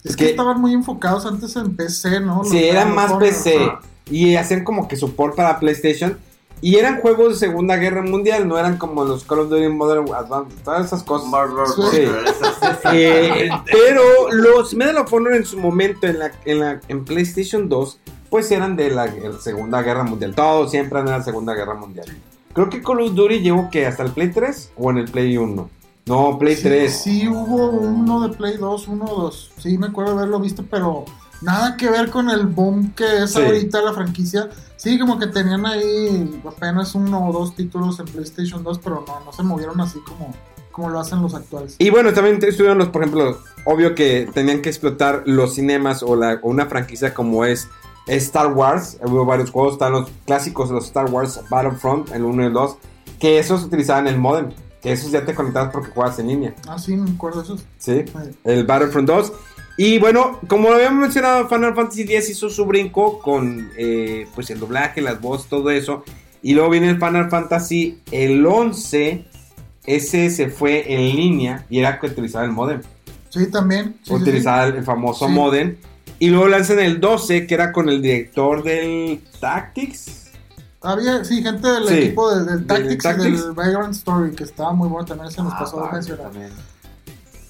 [0.02, 2.38] Es que que- estaban muy enfocados antes en PC, ¿no?
[2.38, 3.22] Los Sí, eran más Honor.
[3.28, 3.56] PC.
[3.56, 3.80] Ajá.
[4.10, 6.18] Y hacían como que support para PlayStation.
[6.60, 10.06] Y eran juegos de Segunda Guerra Mundial, no eran como los Call of Duty Modern
[10.14, 11.28] Advance, todas esas cosas.
[11.90, 12.04] Sí.
[12.92, 17.68] Eh, pero los Medal of Honor en su momento en la, en la en PlayStation
[17.68, 19.08] 2 pues eran de la,
[19.40, 20.34] Segunda Guerra Mundial.
[20.34, 22.06] Todos siempre eran de la Segunda Guerra Mundial.
[22.52, 25.36] Creo que Call of Duty llegó que hasta el Play 3 o en el Play
[25.36, 25.70] 1.
[26.06, 26.92] No, Play Sí, 3.
[26.92, 29.50] Sí, hubo uno de Play 2, uno o dos.
[29.58, 31.04] Sí, me acuerdo de haberlo visto, pero
[31.42, 33.42] nada que ver con el boom que es Sí.
[33.42, 34.48] ahorita la franquicia.
[34.76, 39.24] Sí, como que tenían ahí apenas uno o dos títulos en PlayStation 2, pero no,
[39.24, 40.34] no se movieron así como,
[40.70, 41.76] como lo hacen los actuales.
[41.78, 46.14] Y bueno, también estuvieron los, por ejemplo, obvio que tenían que explotar los cinemas o,
[46.14, 47.68] la, o una franquicia como es
[48.06, 48.98] Star Wars.
[49.02, 52.76] Hubo varios juegos, están los clásicos, los Star Wars Battlefront, el 1 y el 2,
[53.18, 54.50] que esos utilizaban el modem,
[54.82, 56.54] que esos ya te conectabas porque jugabas en línea.
[56.68, 57.56] Ah, sí, me acuerdo de eso.
[57.78, 58.04] ¿sí?
[58.06, 58.12] Sí.
[58.44, 59.32] El Battlefront 2.
[59.78, 64.48] Y bueno, como lo habíamos mencionado, Final Fantasy X hizo su brinco con eh, pues
[64.50, 66.02] el doblaje, las voces, todo eso.
[66.42, 69.24] Y luego viene el Final Fantasy el 11.
[69.84, 72.80] Ese se fue en línea y era que utilizaba el modem.
[73.28, 73.96] Sí, también.
[73.98, 74.14] Sí, sí, sí.
[74.14, 75.76] utilizaba el famoso modem.
[76.18, 80.22] Y luego lanzan el 12, que era con el director del Tactics.
[80.80, 83.44] Había, sí, gente del equipo del, del Del Tactics, y Tactics.
[83.44, 86.22] del Vagrant Story, que estaba muy bueno también, se nos Ah, pasó a vale, mencionar.
[86.30, 86.50] también.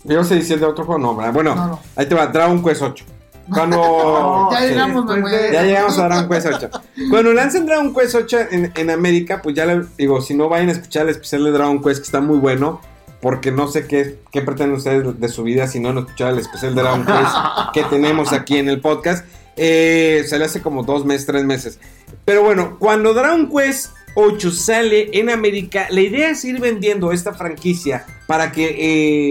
[0.09, 1.33] Yo sé es de otro juego, no, ¿verdad?
[1.33, 1.81] Bueno, No, no.
[1.97, 3.05] ahí te va, Dragon Quest 8.
[3.53, 4.49] Cuando...
[4.53, 4.67] ya sí.
[4.69, 5.23] llegamos, güey.
[5.23, 6.71] de- Ya llegamos a Dragon Quest 8.
[7.11, 10.69] Cuando lancen Dragon Quest 8 en, en América, pues ya le digo, si no vayan
[10.69, 12.81] a escuchar el especial de Dragon Quest, que está muy bueno,
[13.21, 16.39] porque no sé qué, qué pretenden ustedes de su vida si no han escuchado el
[16.39, 17.35] especial de Dragon Quest
[17.75, 19.25] que tenemos aquí en el podcast.
[19.57, 21.79] Eh, sale hace como dos meses, tres meses.
[22.25, 27.33] Pero bueno, cuando Dragon Quest 8 sale en América, la idea es ir vendiendo esta
[27.33, 28.77] franquicia para que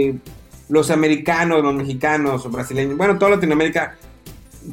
[0.09, 0.15] eh,
[0.69, 3.95] los americanos, los mexicanos, o brasileños, bueno, toda Latinoamérica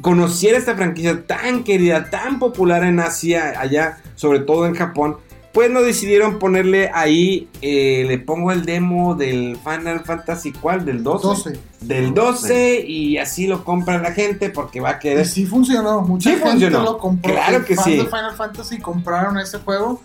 [0.01, 5.17] conociera esta franquicia tan querida, tan popular en Asia, allá, sobre todo en Japón,
[5.53, 10.83] pues no decidieron ponerle ahí, eh, le pongo el demo del Final Fantasy, ¿cuál?
[10.83, 11.27] Del 12.
[11.27, 11.59] 12.
[11.81, 15.27] Del 12 y así lo compra la gente porque va a Y querer...
[15.27, 16.81] sí funcionó, mucha Sí gente funcionó.
[16.83, 17.31] lo compró.
[17.33, 17.97] Claro Los que fans sí.
[17.97, 20.01] de Final Fantasy compraron ese juego.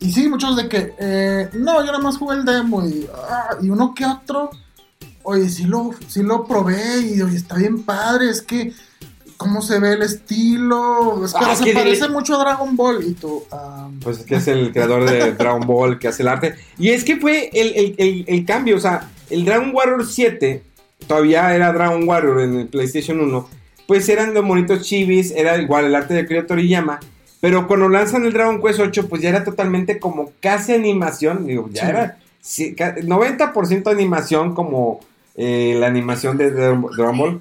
[0.00, 3.56] Y sí, muchos de que, eh, no, yo nada más jugué el demo y, ah,
[3.62, 4.50] y uno que otro,
[5.22, 8.72] oye, sí lo, sí lo probé y oye, está bien padre, es que
[9.36, 13.02] cómo se ve el estilo, es que Ah, se ¿qué parece mucho a Dragon Ball
[13.06, 13.42] y tú,
[14.02, 16.54] Pues que es el creador de Dragon Ball, que hace el arte.
[16.78, 20.62] Y es que fue el, el- el- el cambio, o sea, el Dragon Warrior 7,
[21.06, 23.48] todavía era Dragon Warrior en el PlayStation 1,
[23.86, 27.00] pues eran los monitos chivis, era igual el arte de Akira Toriyama,
[27.40, 31.68] pero cuando lanzan el Dragon Quest 8, pues ya era totalmente como casi animación, digo,
[31.72, 31.88] ya Sí.
[31.88, 35.00] era sí, ca- 90% animación como
[35.36, 37.40] eh, la animación de Dra- Dragon Ball.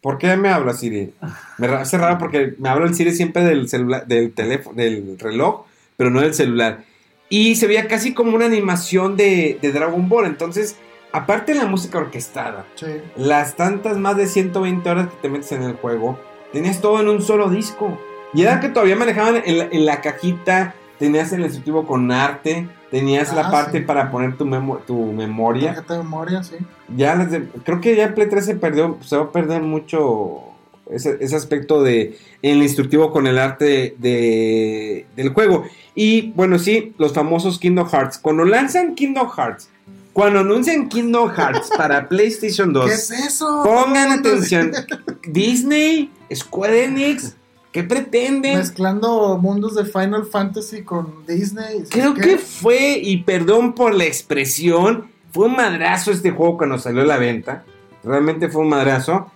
[0.00, 1.12] ¿Por qué me habla Siri?
[1.58, 5.64] Me hace raro porque me habla el Siri siempre del celular, del teléfono, del reloj,
[5.96, 6.84] pero no del celular.
[7.28, 10.26] Y se veía casi como una animación de, de Dragon Ball.
[10.26, 10.76] Entonces,
[11.12, 12.86] aparte de la música orquestada, Sí.
[13.16, 16.18] las tantas más de 120 horas que te metes en el juego,
[16.52, 17.96] tenías todo en un solo disco.
[18.34, 22.66] Y era que todavía manejaban en la, en la cajita, tenías el instructivo con arte,
[22.92, 23.84] tenías Ah, la parte sí.
[23.84, 25.74] para poner tu, memo- tu memoria.
[25.74, 26.54] Tarjeta de memoria, sí.
[26.96, 29.62] Ya las de- creo que ya en Play 3 se perdió, se va a perder
[29.62, 30.42] mucho
[30.90, 35.64] ese, ese aspecto de el instructivo con el arte de, del juego.
[35.94, 38.18] Y bueno, sí, los famosos Kingdom Hearts.
[38.18, 39.68] Cuando lanzan Kingdom Hearts,
[40.12, 43.62] cuando anuncian Kingdom Hearts para PlayStation 2, ¿Qué es eso?
[43.64, 44.70] pongan atención.
[45.26, 47.34] Disney, Square Enix,
[47.72, 48.58] ¿qué pretenden?
[48.58, 51.84] Mezclando mundos de Final Fantasy con Disney.
[51.90, 57.02] Creo que fue, y perdón por la expresión, fue un madrazo este juego cuando salió
[57.02, 57.64] a la venta.
[58.04, 59.30] Realmente fue un madrazo.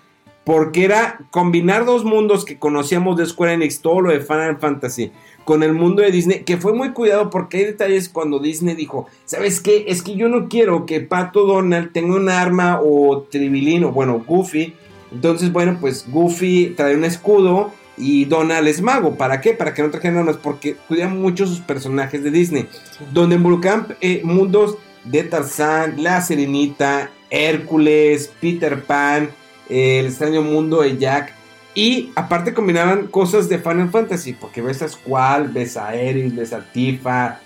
[0.45, 5.11] Porque era combinar dos mundos que conocíamos de Square Enix, todo lo de Final Fantasy,
[5.45, 9.09] con el mundo de Disney, que fue muy cuidado porque hay detalles cuando Disney dijo,
[9.25, 9.87] ¿sabes qué?
[9.89, 14.23] Es que yo no quiero que Pato Donald tenga un arma o Tribilín o bueno,
[14.25, 14.73] Goofy.
[15.11, 19.17] Entonces, bueno, pues Goofy trae un escudo y Donald es mago.
[19.17, 19.53] ¿Para qué?
[19.53, 22.69] Para que no trajeran armas, porque cuidan mucho sus personajes de Disney
[23.13, 29.31] donde involucran eh, mundos de Tarzán, La Sirenita, Hércules, Peter Pan,
[29.69, 31.33] eh, el extraño mundo de Jack.
[31.75, 36.53] Y aparte combinaban cosas de Final Fantasy, porque ves a Squall, ves a Eris, ves
[36.53, 37.41] a Tifa,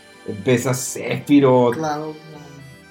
[0.45, 1.75] ves a Sephiroth.
[1.75, 2.15] Claro.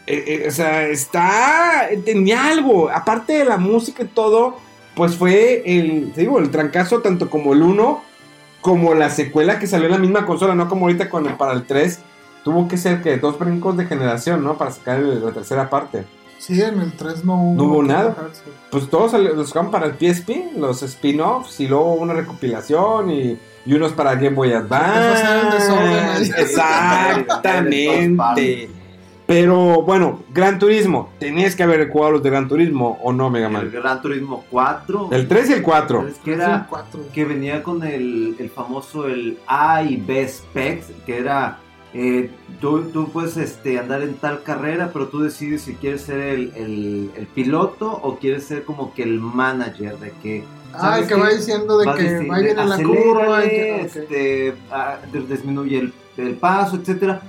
[0.06, 1.88] Eh, o sea, está.
[2.04, 2.90] Tenía algo.
[2.90, 4.58] Aparte de la música y todo,
[5.00, 6.12] pues fue el.
[6.14, 8.04] Te digo, el trancazo, tanto como el 1,
[8.62, 11.54] como la secuela que salió en la misma consola, no como ahorita con el, para
[11.54, 12.00] el 3.
[12.44, 14.58] Tuvo que ser que dos brincos de generación, ¿no?
[14.58, 16.06] Para sacar el- la tercera parte.
[16.38, 17.56] Sí, en el 3 no hubo.
[17.56, 18.16] No hubo nada.
[18.72, 23.74] Pues todos los sacaron para el PSP, los spin-offs, y luego una recopilación y, y
[23.74, 26.32] unos para Game Boy Advance.
[26.38, 28.70] Exactamente.
[29.30, 31.12] Pero bueno, Gran Turismo.
[31.20, 33.70] Tenías que haber jugado los de Gran Turismo o no, Mega El Man.
[33.72, 35.10] Gran Turismo 4.
[35.12, 36.08] El 3 y el 4.
[36.08, 37.02] Es que era cuatro.
[37.14, 41.60] que venía con el, el famoso el A y B specs, que era
[41.94, 46.20] eh, tú, tú puedes este, andar en tal carrera, pero tú decides si quieres ser
[46.22, 51.02] el, el- el piloto o quieres ser como que el manager de que Ah, ¿sabes
[51.04, 53.46] el que va diciendo de que va bien en la "Acelérale, curva.
[53.46, 53.86] y que- ok.
[53.86, 54.54] este,
[55.28, 57.22] disminuye el, el paso, etcétera.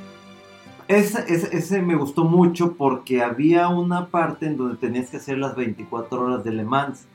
[0.91, 5.38] Ese, ese, ese me gustó mucho porque había una parte en donde tenías que hacer
[5.38, 7.07] las 24 horas de Le Mans.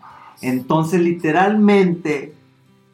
[0.42, 2.34] Entonces, literalmente,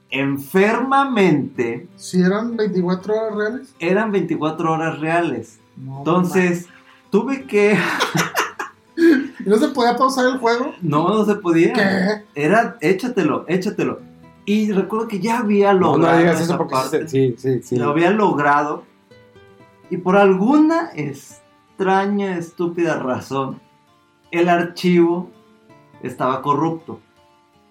[0.10, 3.76] enfermamente, Si eran 24 horas reales.
[3.80, 5.60] eran 24 horas reales.
[5.78, 6.68] No, Entonces,
[7.10, 7.74] tuve que...
[7.76, 7.82] man.
[9.46, 10.74] ¿Y no se podía pausar el juego?
[10.82, 11.74] No, no se podía.
[11.74, 12.24] ¿Qué?
[12.36, 14.00] Era, échatelo, échatelo.
[14.46, 17.08] Y recuerdo que ya había No, logrado no digas esa eso porque parte.
[17.08, 17.76] sí, sí, sí.
[17.78, 18.84] lo había logrado
[19.92, 23.60] y por alguna extraña, estúpida razón,
[24.32, 25.30] el archivo
[26.02, 27.00] estaba corrupto.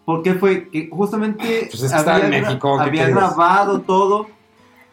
[0.05, 4.27] Porque fue que justamente Pues es que estaba en gra- México, ¿qué había grabado todo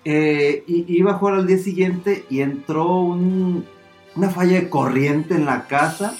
[0.06, 3.66] eh, y iba a jugar al día siguiente y entró un-
[4.16, 6.16] una falla de corriente en la casa.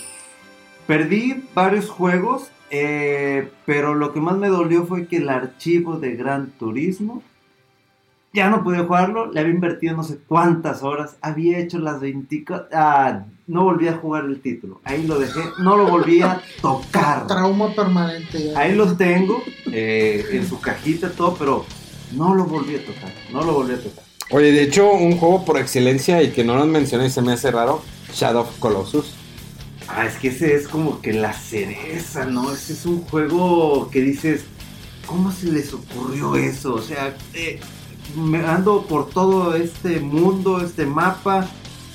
[0.88, 6.16] Perdí varios juegos, eh, pero lo que más me dolió fue que el archivo de
[6.16, 7.24] Gran Turismo
[8.34, 12.68] ya no pude jugarlo, le había invertido no sé cuántas horas, había hecho las 24,
[12.74, 17.26] ah, no volví a jugar el título, ahí lo dejé, no lo volví a tocar.
[17.28, 18.52] Trauma permanente.
[18.52, 18.60] ya.
[18.60, 21.66] Ahí lo tengo, eh, en su cajita todo, pero
[22.14, 24.04] no lo volví a tocar, no lo volví a tocar.
[24.30, 27.32] Oye, de hecho, un juego por excelencia y que no nos mencioné y se me
[27.32, 27.82] hace raro:
[28.14, 29.16] Shadow of Colossus.
[29.88, 32.52] Ah, es que ese es como que la cereza, ¿no?
[32.52, 34.44] Ese es un juego que dices,
[35.06, 36.76] ¿cómo se les ocurrió eso?
[36.76, 37.62] O sea, eh,
[38.18, 41.48] me ando por todo este mundo, este mapa,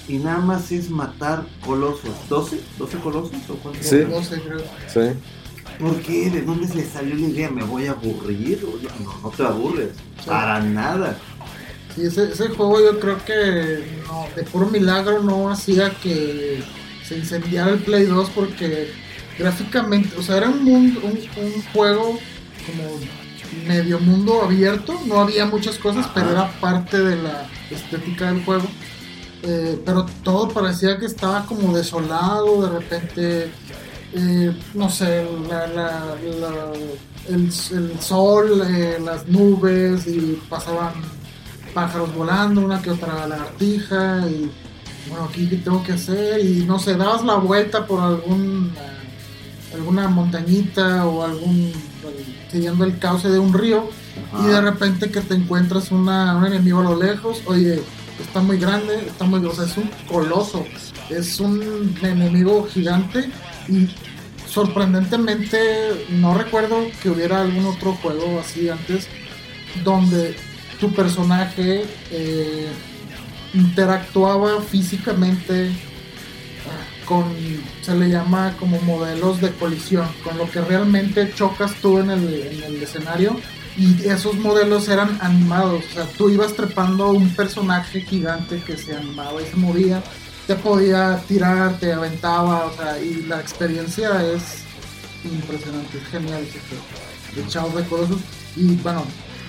[0.08, 2.10] y nada más es matar colosos.
[2.28, 2.58] ¿12?
[2.78, 3.86] ¿12 colosos o cuántos?
[3.86, 4.02] Sí.
[4.08, 4.60] No sé, creo.
[4.88, 5.18] Sí.
[5.78, 6.30] ¿Por qué?
[6.30, 7.50] ¿De dónde se salió la idea?
[7.50, 8.64] ¿Me voy a aburrir?
[9.02, 9.90] No, no te aburres.
[10.20, 10.26] Sí.
[10.26, 11.18] Para nada.
[11.94, 16.62] Sí, ese, ese juego yo creo que no, de puro milagro no hacía que
[17.06, 18.92] se incendiara el Play 2 porque
[19.38, 22.18] gráficamente, o sea, era un, mundo, un, un juego
[22.66, 22.98] como
[23.66, 28.64] medio mundo abierto, no había muchas cosas, pero era parte de la estética del juego.
[29.44, 33.50] Eh, pero todo parecía que estaba como desolado, de repente,
[34.14, 36.72] eh, no sé, la, la- la-
[37.28, 40.92] el, el sol, eh, las nubes y pasaban
[41.74, 44.50] pájaros volando, una que otra lagartija y
[45.08, 48.72] bueno, aquí qué tengo que hacer y no sé, dabas la vuelta por algún
[49.74, 51.72] alguna montañita o algún
[52.52, 53.88] siguiendo el cauce de un río
[54.40, 57.82] y de repente que te encuentras una, un enemigo a lo lejos, oye,
[58.20, 60.64] está muy grande, está muy, o sea, es un coloso,
[61.08, 63.30] es un enemigo gigante
[63.68, 63.88] y
[64.46, 69.08] sorprendentemente no recuerdo que hubiera algún otro juego así antes
[69.82, 70.36] donde
[70.78, 72.68] tu personaje eh,
[73.54, 75.70] interactuaba físicamente
[76.66, 77.24] ah, con,
[77.82, 82.34] se le llama como modelos de colisión, con lo que realmente chocas tú en el,
[82.34, 83.36] en el escenario
[83.76, 88.96] y esos modelos eran animados, o sea, tú ibas trepando un personaje gigante que se
[88.96, 90.02] animaba y se movía,
[90.46, 94.64] te podía tirar, te aventaba, o sea, y la experiencia es
[95.24, 96.46] impresionante, es genial
[97.34, 98.20] de of the Colossus.
[98.56, 99.04] Y bueno,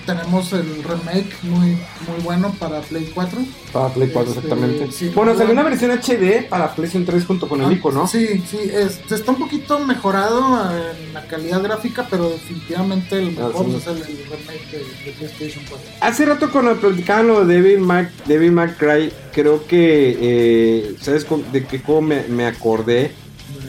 [0.06, 1.70] tenemos el remake muy,
[2.06, 3.38] muy bueno para Play 4.
[3.72, 4.92] Para Play 4, Este, exactamente.
[4.92, 8.06] sí, bueno, salió una versión HD para PlayStation 3 junto con el ICO, ¿no?
[8.06, 13.46] Sí, sí, es- está un poquito mejorado en la calidad gráfica, pero definitivamente el Ah,
[13.48, 13.76] mejor sí.
[13.76, 15.86] es el, el remake de, de PlayStation 4.
[16.00, 21.26] Hace rato cuando platicaban lo de Devil May, Devil May Cry, creo que, eh, ¿sabes
[21.52, 23.12] de qué juego me, me acordé?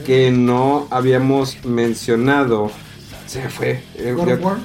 [0.05, 2.69] Que no habíamos mencionado.
[3.25, 3.83] Se me fue.
[3.95, 4.57] eh, God of War.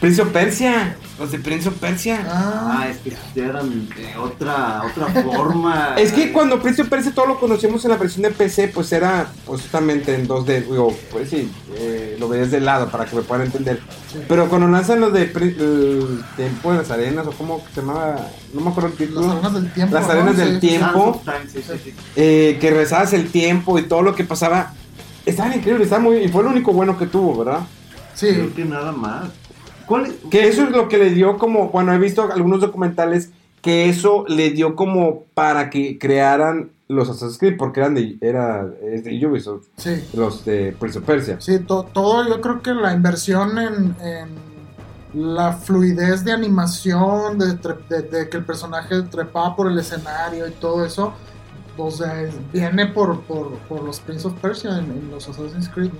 [0.00, 0.96] Prince of Persia.
[1.18, 2.26] Los de Prince of Persia.
[2.28, 5.94] Ah, Ah, es que eran de otra, otra forma.
[5.98, 8.92] Es que cuando Prince of Persia todo lo conocemos en la versión de PC, pues
[8.92, 10.64] era pues, justamente en 2D.
[10.66, 13.80] Digo, pues sí, eh, lo veías de lado para que me puedan entender.
[14.12, 14.18] Sí.
[14.28, 18.60] Pero cuando lanzan los de el Tiempo de las Arenas, o como se llamaba, no
[18.60, 19.22] me acuerdo el título.
[19.26, 19.94] las arenas del tiempo.
[19.94, 20.12] Las ¿no?
[20.12, 20.60] arenas del Sí.
[20.68, 21.22] tiempo.
[21.24, 21.94] Time, sí, sí, sí.
[22.16, 24.74] eh, que regresabas el tiempo y todo lo que pasaba.
[25.24, 26.18] Estaban increíbles, estaba muy.
[26.18, 27.60] Y fue lo único bueno que tuvo, ¿verdad?
[28.14, 29.28] Sí, Creo que nada más.
[29.86, 30.14] ¿Cuál es?
[30.30, 31.68] Que eso es lo que le dio como.
[31.70, 33.30] Bueno, he visto algunos documentales
[33.62, 38.66] que eso le dio como para que crearan los Assassin's Creed, porque eran de, era,
[38.92, 40.04] es de Ubisoft, sí.
[40.14, 41.36] los de Prince of Persia.
[41.40, 44.28] Sí, to- todo, yo creo que la inversión en, en
[45.34, 50.46] la fluidez de animación, de, tre- de- de que el personaje trepaba por el escenario
[50.46, 51.12] y todo eso,
[51.76, 55.90] o sea, viene por, por, por los Prince of Persia en, en los Assassin's Creed.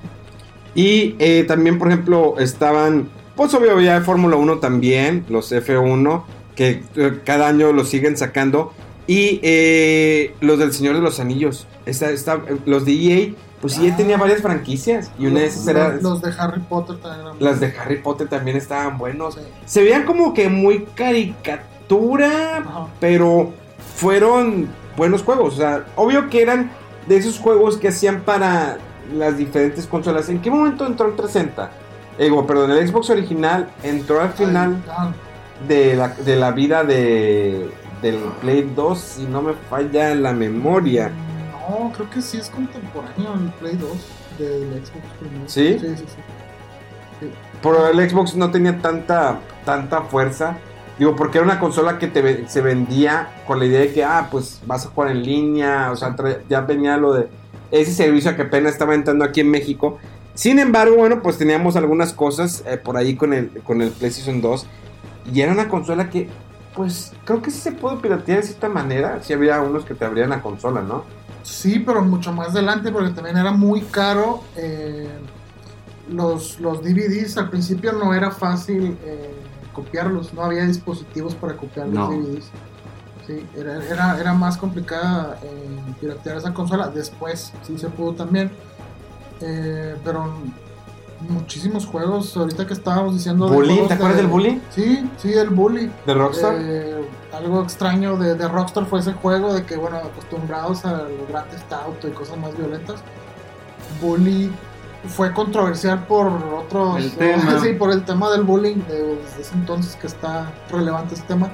[0.76, 6.22] Y eh, también, por ejemplo, estaban, pues obvio, de Fórmula 1 también, los F1,
[6.54, 8.72] que eh, cada año los siguen sacando.
[9.06, 13.92] Y eh, los del Señor de los Anillos, esta, esta- los de EA, pues EA
[13.92, 13.96] Ah.
[13.96, 15.12] tenía varias franquicias.
[15.18, 17.98] Y una de esas era, los, los de Harry Potter también eran las de Harry
[18.02, 19.34] Potter también estaban buenos.
[19.34, 19.40] Sí.
[19.64, 22.86] Se veían como que muy caricatura, Ajá.
[23.00, 23.52] pero
[23.96, 25.54] fueron buenos juegos.
[25.54, 26.70] O sea, obvio que eran
[27.06, 28.78] de esos juegos que hacían para
[29.14, 30.28] las diferentes consolas.
[30.28, 31.70] ¿En qué momento entró el 360?
[32.18, 34.82] Ego, perdón, el Xbox original entró al final
[35.68, 37.70] de la, de la vida de,
[38.02, 41.10] del Play 2, si no me falla la memoria.
[41.68, 43.90] No, creo que sí es contemporáneo el Play 2
[44.38, 45.44] del Xbox primero.
[45.46, 45.78] ¿Sí?
[45.78, 47.28] Sí, sí, sí.
[47.62, 50.58] Pero el Xbox no tenía tanta, tanta fuerza.
[50.98, 54.28] Digo, porque era una consola que te, se vendía con la idea de que, ah,
[54.30, 55.90] pues vas a jugar en línea.
[55.90, 56.14] O sea,
[56.48, 57.28] ya venía lo de
[57.70, 59.98] ese servicio que apenas estaba entrando aquí en México.
[60.36, 64.40] Sin embargo, bueno, pues teníamos algunas cosas eh, por ahí con el, con el PlayStation
[64.40, 64.66] 2.
[65.32, 66.28] Y era una consola que,
[66.74, 69.20] pues, creo que sí se pudo piratear de cierta manera.
[69.22, 71.02] Si había unos que te abrían la consola, ¿no?
[71.42, 74.42] Sí, pero mucho más adelante porque también era muy caro.
[74.56, 75.08] eh,
[76.08, 79.34] los, los DVDs al principio no era fácil eh,
[79.72, 82.10] copiarlos, no había dispositivos para copiar los No.
[82.10, 82.44] DVDs.
[83.26, 86.88] Sí, era, era, era más complicada eh, piratear esa consola.
[86.88, 88.52] Después sí se pudo también.
[89.40, 90.32] Eh, pero
[91.28, 93.48] muchísimos juegos, ahorita que estábamos diciendo...
[93.48, 94.62] Bully, ¿te acuerdas de- del Bully?
[94.70, 95.90] Sí, sí, el Bully.
[96.06, 96.54] De Rockstar.
[96.58, 101.28] Eh, algo extraño de, de Rockstar fue ese juego de que, bueno, acostumbrados a los
[101.28, 102.96] Grand Theft Auto y cosas más violentas,
[104.00, 104.50] Bully
[105.08, 106.96] fue controversial por otros...
[106.98, 107.60] El tema.
[107.62, 111.50] sí, por el tema del bullying de- desde ese entonces que está relevante ese tema.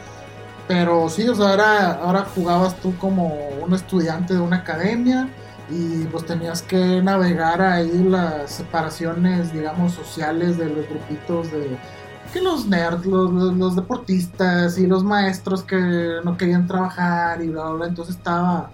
[0.68, 5.28] Pero sí, o sea, ahora, ahora jugabas tú como un estudiante de una academia
[5.70, 11.76] y pues tenías que navegar ahí las separaciones, digamos, sociales de los grupitos de
[12.32, 17.48] que los nerds, los, los- los deportistas y los maestros que no querían trabajar y
[17.48, 17.86] bla, bla, bla.
[17.88, 18.70] Entonces estaba,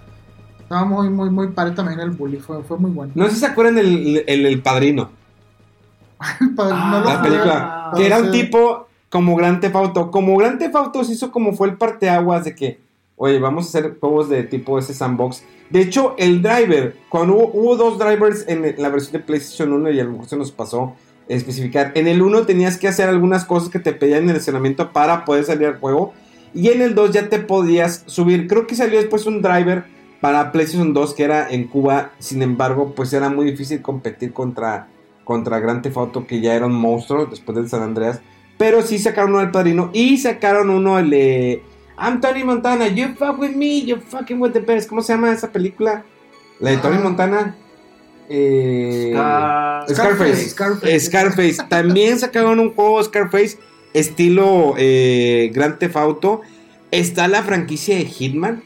[0.61, 3.13] estaba muy, muy, muy padre también el bully, fue, fue muy bueno.
[3.17, 5.11] No sé si se acuerdan del el, el Padrino.
[6.57, 7.93] Padre, Ah, no lo La película.
[7.97, 10.11] Que era un tipo como Gran Theft Auto.
[10.11, 12.81] Como Gran Theft Auto se hizo como fue el parteaguas de que,
[13.17, 15.43] oye, vamos a hacer juegos de tipo ese sandbox.
[15.71, 19.91] De hecho, el driver, cuando hubo, hubo dos drivers en la versión de PlayStation 1
[19.91, 20.95] y a lo mejor se nos pasó
[21.29, 21.93] especificar.
[21.95, 25.25] En el 1 tenías que hacer algunas cosas que te pedían en el estacionamiento para
[25.25, 26.13] poder salir al juego.
[26.55, 28.47] Y en el 2 ya te podías subir.
[28.47, 29.85] Creo que salió después un driver
[30.21, 32.13] para PlayStation 2 que era en Cuba.
[32.19, 34.89] Sin embargo, pues era muy difícil competir contra,
[35.25, 38.21] contra Grand Theft Auto que ya era un monstruo después del San Andreas.
[38.57, 41.13] Pero sí sacaron uno del padrino y sacaron uno el
[41.99, 44.89] I'm Tony Montana, you fuck with me, you fucking with the best.
[44.89, 46.05] ¿Cómo se llama esa película?
[46.61, 47.03] La de Tony Ah.
[47.03, 47.57] Montana.
[48.29, 50.49] Eh, Scar- Scarface.
[50.51, 51.01] Scarface.
[51.01, 51.57] Scarface.
[51.69, 53.59] También sacaron un juego Scarface
[53.95, 56.43] estilo eh, Grand Theft Auto.
[56.91, 58.63] Está la franquicia de Hitman.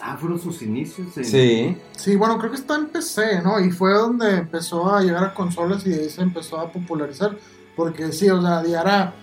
[0.00, 1.16] Ah, fueron sus inicios.
[1.16, 1.76] en- Sí.
[1.96, 3.58] Sí, bueno, creo que está en PC, ¿no?
[3.60, 7.36] Y fue donde empezó a llegar a consolas y de ahí se empezó a popularizar.
[7.76, 9.14] Porque sí, o sea, ya era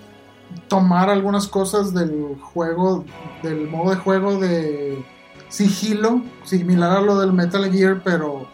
[0.68, 3.04] tomar algunas cosas del juego,
[3.43, 5.04] del modo de juego de
[5.49, 8.45] sigilo, similar a lo del Metal Gear, pero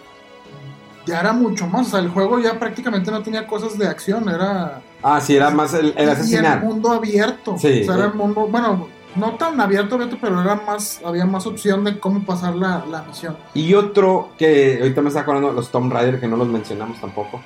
[1.06, 1.88] ya era mucho más.
[1.88, 5.52] O sea, el juego ya prácticamente no tenía cosas de acción, era Ah, sí, era
[5.52, 6.64] más el, el y el asesinar.
[6.64, 7.56] mundo abierto.
[7.60, 11.26] Sí, o sea, era el mundo, bueno, no tan abierto, abierto, pero era más, había
[11.26, 13.38] más opción de cómo pasar la, la misión.
[13.54, 17.39] Y otro que ahorita me está acordando, los Tomb Raider, que no los mencionamos tampoco.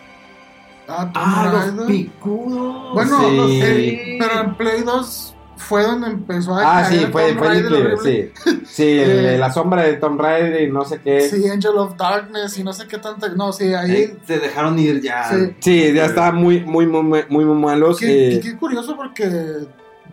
[0.92, 2.94] Ah, Tomb Ah, los picudos.
[2.94, 3.38] Bueno, Sí.
[3.38, 7.38] no sé, pero en Play 2 fue donde empezó a Ah, sí, fue, fue el
[7.38, 8.32] Raider declive, horrible.
[8.44, 8.62] sí.
[8.66, 11.22] Sí, el de Eh, la sombra de Tomb Raider y no sé qué.
[11.30, 13.30] Sí, Angel of Darkness y no sé qué tanta.
[13.30, 13.92] No, sí, ahí.
[13.92, 15.30] Eh, se dejaron ir ya.
[15.60, 15.94] Sí.
[15.94, 18.00] ya estaba muy, muy, muy, muy, muy malos.
[18.00, 19.30] Qué, eh, qué- qué curioso porque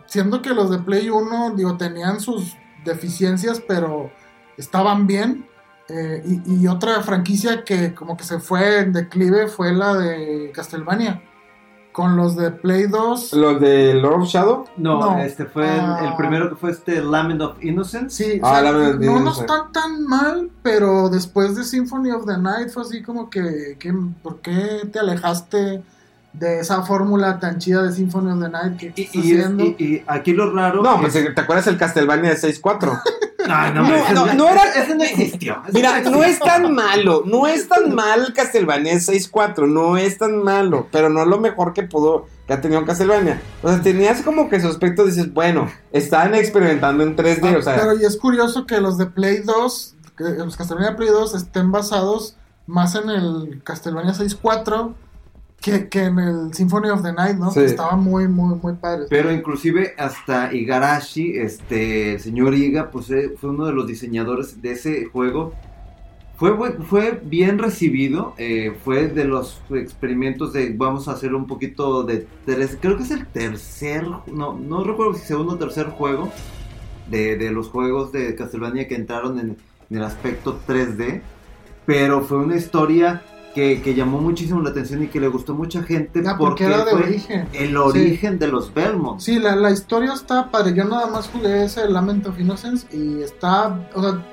[0.05, 2.55] siendo que los de Play 1, digo, tenían sus
[2.85, 4.11] deficiencias, pero
[4.57, 5.45] estaban bien.
[5.89, 10.51] Eh, y, y otra franquicia que como que se fue en declive fue la de
[10.53, 11.23] Castlevania.
[11.91, 13.33] Con los de Play 2.
[13.33, 14.65] los de Lord of Shadow.
[14.77, 15.19] No, No.
[15.19, 15.99] este fue el, Ah.
[16.09, 18.23] el primero que fue este Lament of Innocence.
[18.23, 19.41] Sí, o Ah, sea, no, no sí.
[19.41, 23.91] están tan mal, pero después de Symphony of the Night fue así como que, que
[24.21, 25.81] ¿por qué te alejaste
[26.33, 29.63] de esa fórmula tan chida de Symphony of the Night que Y, y haciendo?
[29.63, 30.81] y- y aquí lo raro.
[30.83, 33.01] No, es- pues ¿te acuerdas el Castlevania de 6-4?
[33.51, 35.61] Ay, No, ese no, no era- Ese no existió.
[35.63, 39.97] ese Mira, no no es tan malo, no es tan mal el Castlevania 6-4, no
[39.97, 43.41] es tan malo, pero no es lo mejor que pudo, que ha tenido Castlevania.
[43.63, 47.61] O sea, tenías como que su aspecto, dices, bueno, estaban experimentando en 3D, Ah, o
[47.63, 51.33] sea, pero y es curioso que los de Play 2, que los Castlevania Play 2
[51.33, 52.35] estén basados
[52.67, 54.93] más en el Castlevania 6.4
[55.61, 57.51] que, que en el Symphony of the Night, ¿no?
[57.51, 57.59] Sí.
[57.59, 59.05] Que estaba muy, muy, muy padre.
[59.09, 64.61] Pero inclusive hasta Igarashi, este, el señor Iga, pues eh, fue uno de los diseñadores
[64.61, 65.53] de ese juego.
[66.37, 72.03] Fue, fue bien recibido, eh, fue de los experimentos de vamos a hacer un poquito
[72.03, 76.31] de tres, creo que es el tercer, no, no recuerdo si segundo o tercer juego
[77.09, 79.57] de, de los juegos de Castlevania que entraron en,
[79.89, 81.19] en el aspecto 3D,
[81.85, 83.21] pero fue una historia
[83.55, 86.65] que, que llamó muchísimo la atención y que le gustó a mucha gente Ah, porque
[86.65, 87.47] era de fue origen.
[87.53, 89.19] el origen de los Belmont.
[89.19, 90.73] Sí, la, la historia está padre.
[90.75, 94.23] Yo nada más jugué ese Lament of Innocence y está, o sea,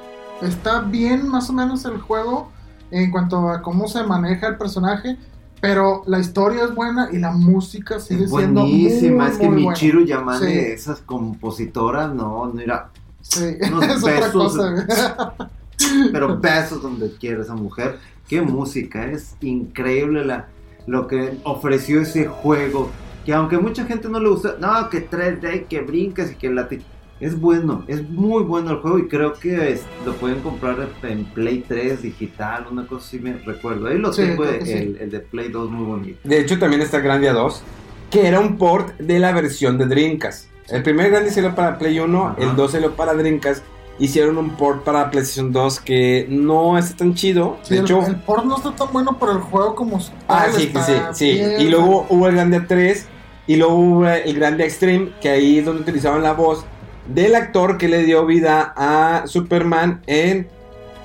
[0.42, 2.50] está bien más o menos el juego
[2.90, 5.16] en cuanto a cómo se maneja el personaje,
[5.60, 9.46] pero la historia es buena y la música sigue Es siendo buenísima, muy, es que
[9.48, 9.70] muy buena.
[9.70, 10.58] Michiru Yamane, Sí.
[10.58, 12.90] esas compositoras, no, no era,
[13.22, 15.34] Sí, unos es otra cosa.
[16.12, 17.98] pero besos donde quiera esa mujer.
[18.28, 20.48] Qué música, es increíble la,
[20.86, 22.90] lo que ofreció ese juego.
[23.24, 26.80] Que aunque mucha gente no le gusta, no, que 3D, que brincas y que late.
[27.18, 31.24] Es bueno, es muy bueno el juego y creo que es- lo pueden comprar en
[31.24, 33.86] Play 3 digital, una cosa así me recuerdo.
[33.86, 34.72] Ahí lo Sí, tengo, que sí.
[34.72, 36.18] el, el de Play 2 muy bonito.
[36.24, 37.62] de hecho también está Grandia 2,
[38.10, 40.48] que era un port de la versión de Dreamcast.
[40.68, 42.36] El primer Grandia salió para Play 1, Ajá.
[42.38, 43.64] el 2 salió para Dreamcast,
[43.98, 48.06] hicieron un port para PlayStation 2 que no está tan chido, Sí, de el, hecho...
[48.06, 51.32] el port no está tan bueno, pero el juego como Ah, sí, sí, sí.
[51.34, 51.60] bien.
[51.60, 53.06] Y luego hubo el Grande 3
[53.46, 56.64] y luego hubo el Grande Extreme, que ahí es donde utilizaban la voz
[57.06, 60.48] del actor que le dio vida a Superman en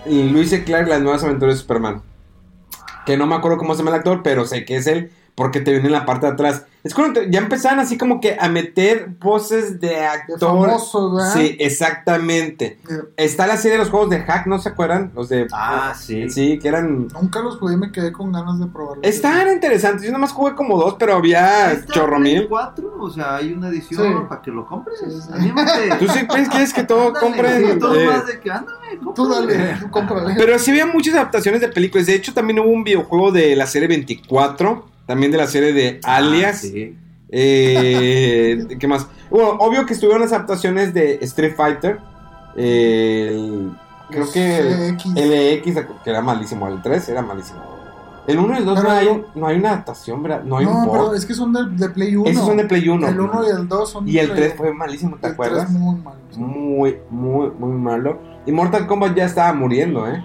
[0.06, 2.02] Luis y Clark, las nuevas aventuras de Superman.
[3.06, 5.12] Que no me acuerdo cómo se llama el actor, pero sé que es él
[5.42, 6.66] porque te viene en la parte de atrás.
[6.84, 10.40] Es cuando te- ya empezaron así como que a meter voces de de actor.
[10.40, 11.34] famosos, ¿verdad?
[11.34, 12.80] Sí, exactamente.
[12.90, 15.12] Eh, Está la serie de los juegos de Hack, ¿no se acuerdan?
[15.16, 15.48] Los de...
[15.52, 16.30] Ah, sí.
[16.30, 19.06] Sí, que eran Nunca los jugué y me quedé con ganas de probarlos.
[19.06, 20.06] Estaban interesantes.
[20.06, 22.48] Yo nomás jugué como dos, pero había chorro mil.
[22.48, 24.26] 4, o sea, hay una edición Sí.
[24.30, 25.00] para que lo compres.
[25.00, 25.30] Sí, sí.
[25.34, 25.90] Anímate.
[26.00, 26.20] ¿Tú sí
[26.50, 27.72] quieres que todo Ándale, compren?
[27.74, 28.78] sí, todo Eh, más de que ándale,
[29.16, 30.36] Tú dale, tú cómprale.
[30.38, 32.06] pero sí había muchas adaptaciones de películas.
[32.08, 34.86] De hecho, también hubo un videojuego de la serie 24.
[35.12, 36.56] También de la serie de Alias.
[36.64, 36.96] Ah, sí.
[37.30, 39.08] Eh, ¿Qué más?
[39.30, 42.00] Bueno, obvio que estuvieron las adaptaciones de Street Fighter.
[42.56, 43.72] Eh, el-
[44.10, 44.96] creo que.
[45.14, 46.66] LX, que era malísimo.
[46.70, 47.60] El 3 era malísimo.
[48.26, 50.44] El 1 y el 2 Pero- no, hay, no hay una adaptación, ¿verdad?
[50.46, 51.02] No hay un No, port.
[51.02, 52.30] pero es que son de, de Play 1.
[52.30, 53.06] Esos son de Play 1.
[53.06, 54.58] El 1 y el 2 son de Y el Play 3 uno.
[54.64, 55.66] fue malísimo, ¿te El acuerdas?
[55.68, 56.18] 3 muy malo.
[56.30, 56.40] sí.
[56.40, 58.18] Muy, muy, muy malo.
[58.46, 60.24] Y Mortal Kombat ya estaba muriendo, ¿eh?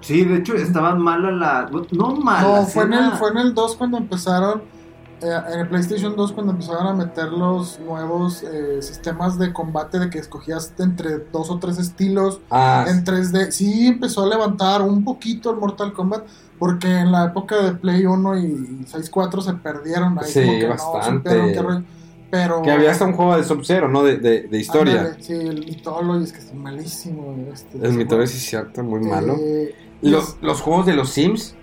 [0.00, 1.70] Sí, de hecho estaban malas la.
[1.92, 2.44] No malas.
[2.60, 4.62] No, fue en, el, fue en el 2 cuando empezaron
[5.22, 9.98] eh, en el PlayStation 2 cuando empezaron a meter los nuevos eh, sistemas de combate
[9.98, 14.80] de que escogías entre dos o tres estilos Ah, en 3D, sí empezó a levantar
[14.80, 16.24] un poquito el Mortal Kombat
[16.58, 18.42] porque en la época de Play 1 y
[18.90, 21.54] 6.4 se perdieron ahí Sí, que bastante.
[21.54, 21.82] no rollo.
[22.30, 24.02] pero que había hasta un juego de Sub-Zero, ¿no?
[24.02, 25.00] De, de, de historia.
[25.00, 27.36] Ándale, sí, el Mythology es que es malísimo.
[27.52, 29.36] Este, El Mythology es cierto, muy malo.
[30.02, 31.54] Los, los juegos de los Sims,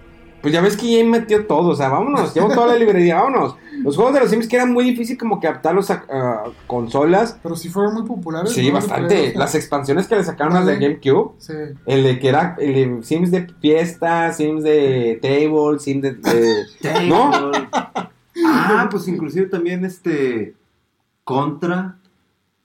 [0.41, 3.55] pues ya ves que ya metió todo, o sea, vámonos, llevo toda la librería, vámonos.
[3.83, 7.37] Los juegos de los Sims que era muy difícil como que adaptarlos a, consolas.
[7.43, 8.51] pero sí fueron muy populares.
[8.53, 9.27] Sí, bastante.
[9.27, 10.77] 2, Las expansiones que le sacaron las de.
[10.77, 11.33] GameCube.
[11.37, 11.53] Sí.
[11.85, 16.13] El de que era el de Sims de fiesta, Sims de table, Sims de...
[16.13, 17.31] de- ¿No?
[18.45, 20.55] Ah, pues inclusive también este
[21.23, 21.97] Contra,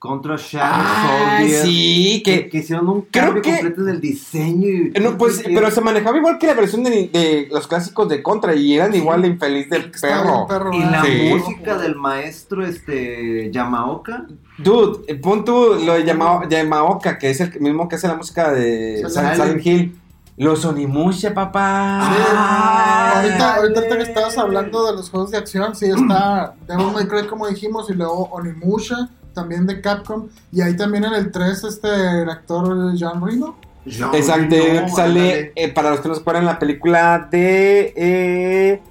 [0.03, 2.49] Contra Shadow Ah, Soldier, sí, que, que...
[2.49, 6.17] que hicieron un cambio que- completo del diseño y eh, No, pues, pero se manejaba
[6.17, 9.69] igual que la versión de, de los clásicos de Contra y eran igual de infeliz
[9.69, 10.45] del perro.
[10.73, 11.29] y la Sí.
[11.33, 14.25] música del maestro este Yamaoka
[14.57, 18.15] Dude, eh, pon tú lo de Yama- Yamaoka, que es el mismo que hace la
[18.15, 19.99] música de Silent Silent, Silent Hill.
[20.35, 22.09] Los Onimusha, papá.
[22.13, 22.21] Sí.
[22.35, 27.07] Ah, ahorita, ahorita que estabas hablando de los juegos de acción, sí está Devil May
[27.07, 31.63] Cry como dijimos y luego Onimusha, también de Capcom y ahí también en el 3
[31.63, 33.55] este el actor John Reno.
[33.85, 38.81] Exacto, No, sale, eh, para los que nos acuerdan, la película de eh,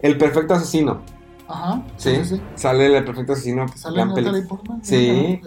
[0.00, 1.00] El Perfecto Asesino.
[1.48, 3.66] Ajá, Sí, sí, sale el Perfecto Asesino.
[3.66, 4.84] Que sale gran en peli- Natalie Portman.
[4.84, 5.40] Sí.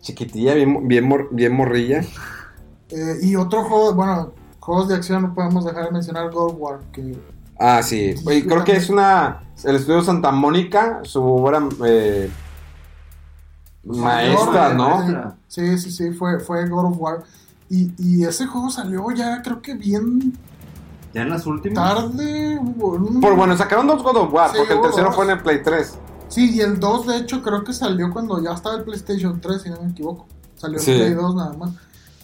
[0.00, 2.00] Chiquitilla, bien, bien, mor- bien morrilla.
[2.90, 6.54] Eh, y otro juego, bueno, juegos de acción no podemos dejar de mencionar God of
[6.58, 7.16] War, que
[7.58, 8.14] Ah, sí.
[8.26, 9.42] Oye, creo que es una.
[9.62, 12.28] El estudio Santa Mónica, su obra eh,
[13.84, 15.36] maestra, Mayor, ¿no?
[15.48, 17.24] Sí, sí, sí, fue, fue God of War.
[17.68, 20.36] Y, y ese juego salió ya creo que bien
[21.14, 22.58] ya en las últimas tarde.
[22.58, 25.16] un- Por bueno, sacaron dos God of War, Sí, porque el tercero dos.
[25.16, 25.98] fue en el Play 3.
[26.28, 29.60] Sí, y el 2 de hecho creo que salió cuando ya estaba el PlayStation 3,
[29.62, 30.26] si no me equivoco.
[30.56, 30.92] Salió Sí.
[30.92, 31.70] el Play 2 nada más.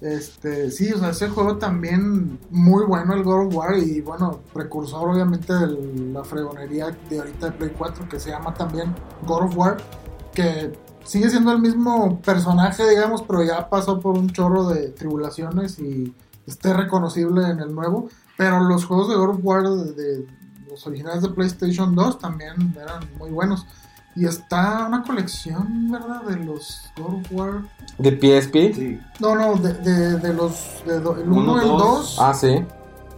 [0.00, 4.38] Este, sí, o sea, ese juego también muy bueno el God of War y bueno,
[4.54, 5.66] precursor obviamente de
[6.12, 8.94] la fregonería de ahorita de Play 4 que se llama también
[9.26, 9.76] God of War,
[10.32, 10.72] que
[11.08, 16.14] sigue siendo el mismo personaje, digamos, pero ya pasó por un chorro de tribulaciones y
[16.46, 18.08] esté reconocible en el nuevo.
[18.36, 20.26] Pero los juegos de God of War de, de
[20.70, 23.66] los originales de PlayStation 2 también eran muy buenos.
[24.14, 26.22] Y está una colección, ¿verdad?
[26.22, 27.62] De los God of War.
[27.98, 28.74] De PSP.
[28.74, 30.82] sí No, no, de, de, de los.
[30.86, 31.78] De do- el 1, Uno, el dos.
[32.16, 32.16] 2.
[32.20, 32.64] Ah, sí.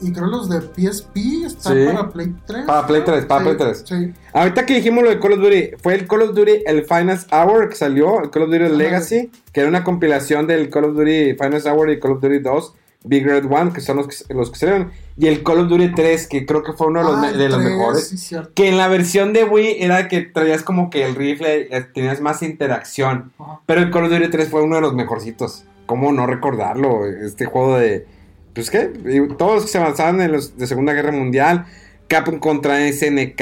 [0.03, 1.84] Y creo los de PSP están Sí.
[1.92, 2.64] para Play 3.
[2.66, 3.84] Para Play 3, para Sí, Play 3.
[3.86, 4.12] Sí.
[4.32, 7.32] Ahorita que dijimos lo de Call of Duty, fue el Call of Duty, el Finest
[7.32, 8.74] Hour que salió, el Call of Duty Ajá.
[8.74, 12.38] Legacy, que era una compilación del Call of Duty Finest Hour y Call of Duty
[12.38, 12.74] 2,
[13.05, 15.94] Big Red One, que son los que, los que salieron, y el Call of Duty
[15.94, 18.09] 3, que creo que fue uno de los, Ah, me- el de los 3, mejores.
[18.09, 18.36] sí.
[18.55, 22.20] Que en la versión de Wii era que traías como que el rifle, eh, tenías
[22.20, 23.32] más interacción.
[23.66, 25.64] Pero el Call of Duty 3 fue uno de los mejorcitos.
[25.86, 27.07] ¿Cómo no recordarlo?
[27.07, 28.07] Este juego de.
[28.55, 31.66] Pues qué, Y todos los que se avanzaban en los de Segunda Guerra Mundial,
[32.09, 33.40] Capcom contra SNK,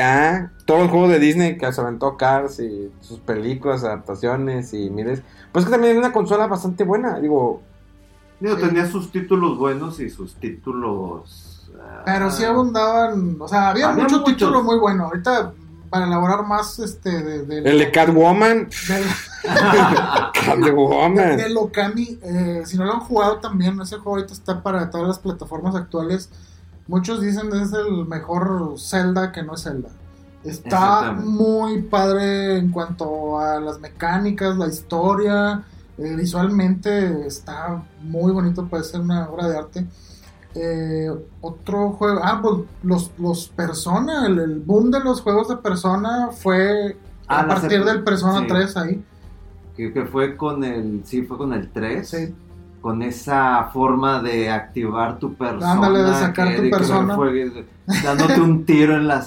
[0.67, 5.23] todo el juego de Disney que se aventó Cars y sus películas, adaptaciones y miles.
[5.53, 7.63] Pues que también es una consola bastante buena, digo.
[8.41, 8.63] Digo, Sí.
[8.69, 13.37] tenía sus títulos buenos y sus títulos ah, Pero sí abundaban.
[13.41, 14.37] O sea, había, Había mucho muchos.
[14.37, 15.05] título muy bueno.
[15.07, 15.53] Ahorita,
[15.91, 18.69] para elaborar más este de, de- El de Catwoman.
[18.69, 19.05] de-
[20.45, 21.15] Catwoman.
[21.15, 24.91] de, de Lokami, eh, si no lo han jugado también, ese juego ahorita está para
[24.91, 26.31] todas las plataformas actuales.
[26.87, 29.91] Muchos dicen que es el mejor Zelda que no es Zelda.
[30.45, 35.65] Está muy padre en cuanto a las mecánicas, la historia,
[35.99, 39.87] eh, visualmente está muy bonito, puede ser una obra de arte.
[40.55, 45.57] Eh, otro juego, ah, pues los, los Persona, el, el boom de los juegos de
[45.57, 46.97] Persona fue
[47.31, 48.47] Ah, a partir del Persona sí.
[48.49, 49.05] 3 ahí.
[49.77, 52.35] que, que fue con el sí fue con el 3 Sí.
[52.81, 57.15] con esa forma de activar tu persona Ándale, de sacar que- tu de persona.
[57.17, 57.67] fue-
[58.03, 59.23] dándote un tiro en la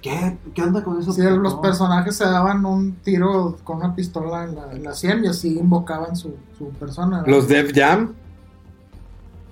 [0.00, 0.38] ¿qué?
[0.54, 1.12] ¿qué onda con eso?
[1.12, 5.24] Sí, los personajes se daban un tiro con una pistola en la, en la sien
[5.24, 7.18] y así invocaban su, su persona.
[7.22, 7.32] ¿verdad?
[7.34, 8.12] Los Def Jam.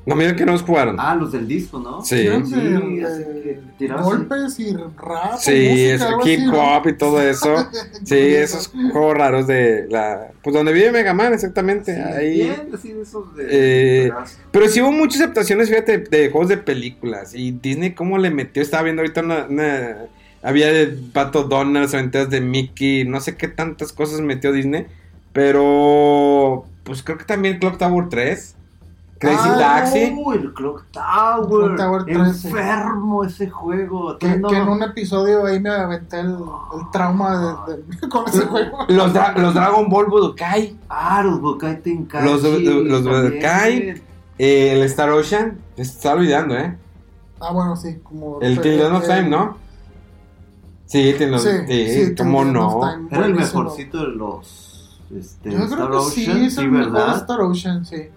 [0.04, 0.96] No, miren que no los jugaron.
[0.98, 2.02] ah los del disco ¿no?
[2.04, 2.16] Sí.
[2.16, 5.38] De- que golpes y rap.
[5.38, 7.54] Sí, música, es hip hop y todo eso.
[8.04, 10.28] Sí, esos juegos raros de la.
[10.42, 11.94] Pues donde vive Mega Man, exactamente.
[11.94, 12.34] Sí, ahí.
[12.42, 14.12] bien, así de esos de Eh,
[14.50, 17.34] Pero sí hubo muchas adaptaciones, fíjate, de juegos de películas.
[17.34, 18.60] Y Disney, ¿cómo le metió?
[18.62, 19.46] Estaba viendo ahorita una.
[19.48, 19.96] una-
[20.44, 24.86] había de Pato Donald, las aventuras de Mickey, no sé qué tantas cosas metió Disney.
[25.32, 26.64] Pero.
[26.84, 28.56] Pues creo que también Clock Tower 3.
[29.22, 30.16] Crazy Ah, Taxi.
[30.24, 31.46] Oh, el Clock Tower.
[31.48, 32.48] Clock Tower 13.
[32.48, 34.18] Enfermo ese juego.
[34.18, 34.48] Que, No.
[34.48, 38.78] que en un episodio ahí me aventé el, el trauma de, de- con ese juego.
[38.88, 40.76] Los, dra- los Dragon Ball Budokai.
[40.88, 42.26] Ah, los Budokai Tenkaichi.
[42.26, 43.02] Los- los- los.
[43.04, 44.02] Budokai.
[44.38, 45.58] eh, el Star Ocean.
[45.76, 46.76] Se está olvidando, ¿eh?
[47.40, 48.40] Ah, bueno, sí, como...
[48.40, 49.56] El Till Dawn of Time, ¿no?
[50.86, 52.80] Sí, Sí, sí, sí, Till ¿cómo of no?
[52.80, 55.00] Time, Era el mejorcito de los.
[55.16, 57.16] Este, Yo Star creo que sí, Ocean, es el mejor.
[57.16, 58.08] Star Ocean, sí.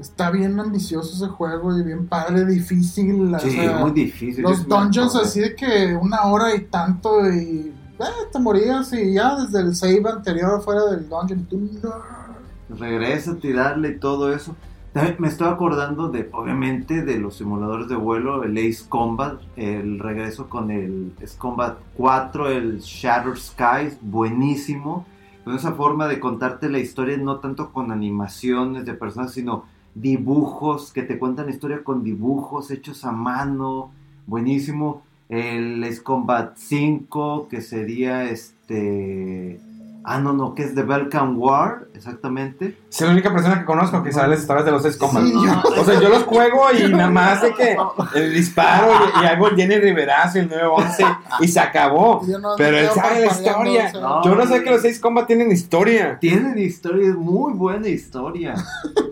[0.00, 3.34] Está bien ambicioso ese juego y bien padre, difícil.
[3.34, 4.42] o Sí, sea, muy difícil.
[4.42, 9.36] Los dungeons así de que una hora y tanto y eh, te morías y ya
[9.36, 11.44] desde el save anterior fuera del dungeon.
[11.44, 12.78] Tú, no.
[12.78, 14.56] Regresa a tirarle y todo eso.
[14.92, 20.00] También me estoy acordando de, obviamente, de los simuladores de vuelo, el Ace Combat, el
[20.00, 25.06] regreso con el Ace Combat 4, el Shattered Skies, buenísimo.
[25.44, 30.92] Con esa forma de contarte la historia, no tanto con animaciones de personas, sino dibujos,
[30.92, 33.92] que te cuentan la historia con dibujos hechos a mano,
[34.26, 35.02] buenísimo.
[35.28, 39.60] El Ace Combat 5, que sería este...
[40.02, 42.78] Ah, no, no, que es The Balkan War, exactamente.
[42.88, 45.22] Soy la única persona que conozco que sabe las historias de los Combat.
[45.24, 47.76] Sí, yo- O sea, yo los juego y nada más de que
[48.14, 48.88] el disparo
[49.20, 51.04] y, y hago el Jenny Riverazo y el 911
[51.40, 52.22] y se acabó.
[52.40, 53.92] No- Pero él sabe la historia.
[53.92, 54.24] No.
[54.24, 56.18] Yo no sé que los Ace Combat tienen historia.
[56.18, 58.54] Tienen historia, es muy buena historia.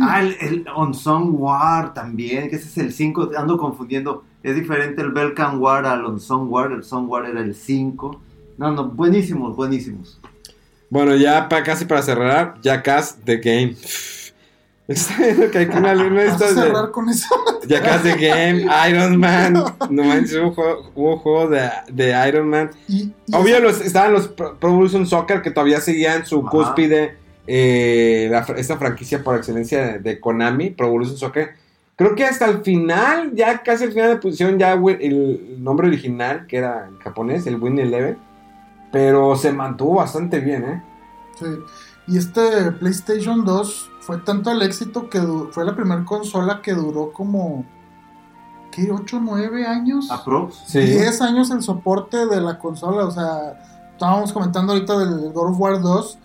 [0.00, 4.24] Ah, el, el Unsung War también, que ese es el 5, ando confundiendo.
[4.42, 8.20] Es diferente el Belkan War al Unsung War, el Song War era el 5.
[8.58, 10.20] No, no, buenísimos, buenísimos.
[10.90, 13.76] Bueno, ya para casi para cerrar, Jackass The Game.
[14.86, 17.34] Está viendo que hay que una, una Vas a lista cerrar de con eso.
[17.66, 19.54] Jackass The Game, Iron Man.
[19.88, 22.70] No manches, hubo juego, hubo juego de, de Iron Man.
[22.86, 26.50] Y, y Obvio, los, estaban los Pro Pro Evolution Soccer que todavía seguían su Ajá.
[26.50, 27.16] cúspide.
[27.46, 31.54] Eh, la esta franquicia por excelencia de, de Konami, Pro Evolution Soccer.
[31.96, 36.46] Creo que hasta el final, ya casi al final de pusieron ya el nombre original,
[36.48, 38.18] que era en japonés, el Win Eleven.
[38.90, 40.82] Pero se mantuvo bastante bien, ¿eh?
[41.38, 41.46] Sí.
[42.06, 45.20] Y este PlayStation 2 fue tanto el éxito que
[45.50, 47.64] fue la primera consola que duró como.
[48.70, 48.90] ¿Qué?
[48.90, 50.10] ¿8, 9 años?
[50.10, 50.64] Aprox.
[50.66, 50.80] Sí.
[50.80, 53.04] 10 años el soporte de la consola.
[53.06, 56.18] O sea, estábamos comentando ahorita del God of War 2.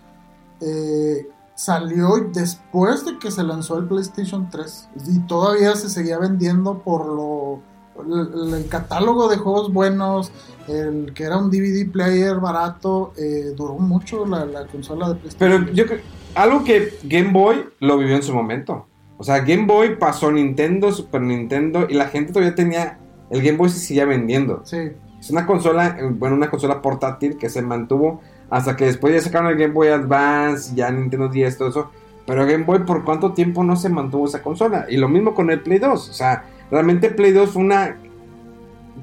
[0.62, 4.90] Eh, salió después de que se lanzó el PlayStation 3.
[5.08, 7.62] Y todavía se seguía vendiendo por lo.
[8.00, 10.32] El, el catálogo de juegos buenos,
[10.70, 15.66] el que era un DVD player barato, eh, duró mucho la, la consola de PlayStation.
[15.66, 16.00] Pero yo creo,
[16.36, 18.88] algo que Game Boy lo vivió en su momento.
[19.18, 23.00] O sea, Game Boy pasó Nintendo, Super Nintendo y la gente todavía tenía,
[23.30, 24.62] el Game Boy se seguía vendiendo.
[24.64, 24.78] Sí,
[25.20, 29.52] Es una consola, bueno, una consola portátil que se mantuvo hasta que después ya sacaron
[29.52, 31.92] el Game Boy Advance, ya Nintendo 10, todo eso.
[32.26, 34.86] Pero Game Boy, ¿por cuánto tiempo no se mantuvo esa consola?
[34.90, 36.10] Y lo mismo con el Play 2.
[36.10, 37.98] O sea, realmente Play 2 fue una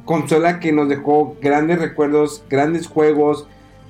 [0.05, 3.49] consola que nos dejó grandes recuerdos, grandes juegos,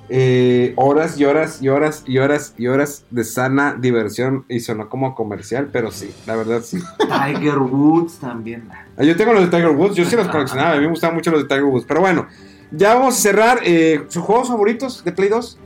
[0.09, 4.45] eh, horas y horas y horas y horas y horas de sana diversión.
[4.49, 6.79] Y sonó como comercial, pero sí, la verdad sí.
[6.99, 8.69] Tiger Woods también.
[8.97, 11.17] Ah, Yo tengo los de Tiger Woods, yo sí los coleccionaba, a mí me gustaban
[11.17, 11.85] mucho los de Tiger Woods.
[11.87, 12.27] Pero bueno,
[12.71, 13.61] ya vamos a cerrar.
[13.65, 15.59] eh, ¿Sus juegos favoritos de Play 2?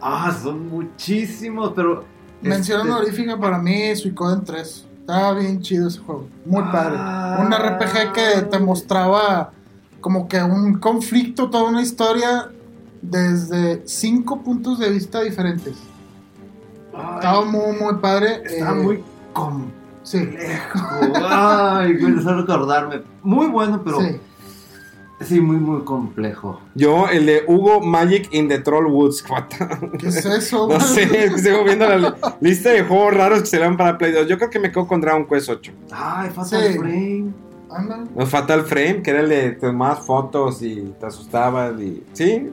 [0.00, 2.04] Ah, son muchísimos, pero.
[2.40, 4.86] mención este, honorífica para mí, Suicoden 3.
[5.00, 6.70] Estaba bien chido ese juego, muy Ah.
[6.72, 7.46] padre.
[7.46, 9.50] Un RPG que te mostraba
[10.00, 12.50] como que un conflicto, toda una historia
[13.02, 15.74] desde cinco puntos de vista diferentes.
[16.94, 18.42] ay, Estaba muy, muy padre.
[18.44, 19.72] Está eh, muy complejo.
[20.04, 20.26] Sí,
[21.14, 23.02] Ay, me empezó a recordarme.
[23.22, 24.00] Muy bueno, pero.
[24.00, 24.20] sí.
[25.20, 26.60] Sí, muy, muy complejo.
[26.76, 29.24] Yo, el de Hugo Magic in the Troll Woods.
[29.98, 30.68] ¿Qué es eso?
[30.70, 33.76] no sé, es que sigo viendo la li- lista de juegos raros que se dan
[33.76, 34.28] para Play 2.
[34.28, 35.72] Yo creo que me quedo con Dragon Quest 8.
[35.90, 36.78] Ay, Fatal Sí.
[36.78, 37.24] Frame.
[37.70, 38.04] Anda.
[38.14, 41.78] O Fatal Frame, que era el de tomabas fotos y te asustabas.
[41.80, 42.48] Y, sí,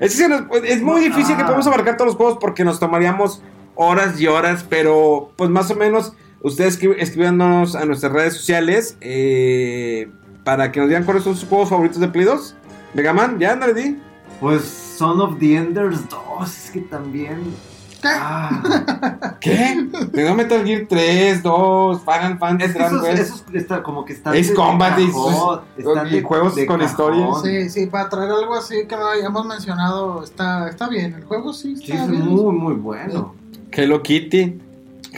[0.00, 1.46] es, que se nos- es muy difícil que Ah.
[1.46, 3.42] podamos abarcar todos los juegos porque nos tomaríamos
[3.76, 8.96] horas y horas, pero pues más o menos ustedes escri- escribiéndonos a nuestras redes sociales
[9.00, 10.10] eh,
[10.48, 12.54] para que nos digan cuáles son sus juegos favoritos de Play 2.
[12.94, 13.98] Mega Man, ya, ándale, di.
[14.40, 14.62] Pues
[14.96, 17.54] Son of the Enders 2, es que también.
[18.02, 19.86] Ah, ¿Qué?
[20.10, 24.32] Tengo Metal Gear 3, 2, Final Fantasy, es que esos, esos está, como que están.
[24.32, 27.26] De Combat y cajón, sus- están y juegos con historia.
[27.44, 31.12] Sí, sí, para traer algo así que no hayamos mencionado, está, está bien.
[31.12, 32.24] El juego sí Sí, está es bien.
[32.24, 33.34] muy, muy bueno.
[33.70, 34.58] Hello Kitty,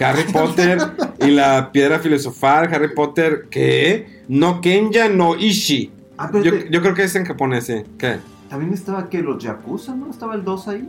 [0.01, 0.79] Harry Potter
[1.21, 4.20] y la piedra filosofal, Harry Potter, ¿qué?
[4.31, 5.91] No Kenya no Ishi.
[6.17, 7.83] Ah, pero Yo, te- yo creo que es en japonés, sí.
[7.99, 8.19] ¿Qué?
[8.49, 10.09] también estaba que los Yakuza, ¿no?
[10.11, 10.89] Estaba el 2 ahí.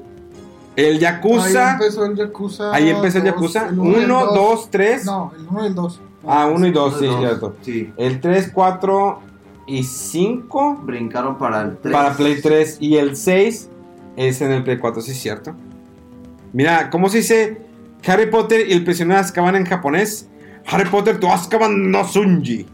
[0.76, 1.74] El Ahí Yakuza.
[1.74, 2.72] empezó el Yakuza.
[2.74, 3.68] Ahí empezó el dos, Yakuza.
[3.70, 4.36] el uno y el Uno, dos.
[4.36, 5.06] dos, tres.
[5.06, 6.02] No, el 1 y el 2.
[6.26, 7.56] Ah, 1 y 2, sí, Dos, cierto.
[7.64, 7.89] Sí.
[7.98, 9.20] El 3, 4
[9.68, 11.94] y 5 Brincaron para el 3.
[11.94, 13.70] para Play 3 y el 6
[14.18, 15.54] es en el Play 4, sí, cierto.
[16.54, 17.62] Mira, ¿cómo se dice
[18.08, 20.28] Harry Potter y el prisionero de Azkaban en japonés?
[20.68, 22.66] Harry Potter to Azkaban no Sunji.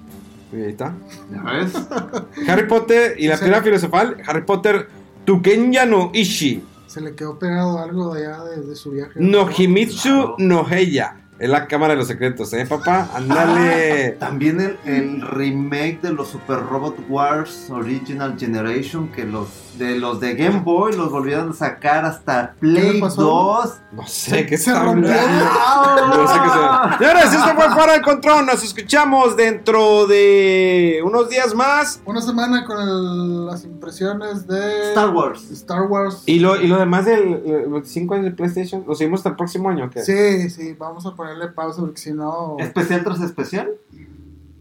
[0.52, 0.94] Y ahí está.
[1.32, 1.74] ¿Ya ves?
[2.48, 4.18] Harry Potter y la piedra filosofal.
[4.26, 4.88] Harry Potter
[5.26, 6.64] tu Kenya no Ishi.
[6.88, 9.12] Se le quedó pegado algo de allá de, de su viaje.
[9.16, 10.36] No Himitsu Claro.
[10.40, 11.18] no Heya.
[11.40, 13.10] Es la cámara de los secretos, ¿eh, papá?
[13.14, 14.12] Ándale.
[14.20, 20.20] También el, el remake de los Super Robot Wars Original Generation, que los de los
[20.20, 23.22] de Game Boy los volvieron a sacar hasta Play le pasó?
[23.22, 23.74] 2.
[23.92, 25.12] No sé qué Se está rompió.
[25.14, 26.96] No sé qué sea.
[26.98, 28.46] Señores, esto fue fuera del control.
[28.48, 32.02] Nos escuchamos dentro de unos días más.
[32.06, 35.50] Una semana con el- las impresiones de Star Wars.
[35.52, 36.24] Star Wars.
[36.26, 39.36] Y lo, y lo demás del eh, 25 años de PlayStation, ¿lo seguimos hasta el
[39.36, 39.90] próximo año?
[39.92, 40.02] ¿qué?
[40.02, 42.56] Sí, sí, vamos a ponerle pausa porque si no.
[42.60, 43.72] ¿Especial tras especial?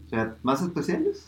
[0.05, 1.25] O sea, ¿más especiales?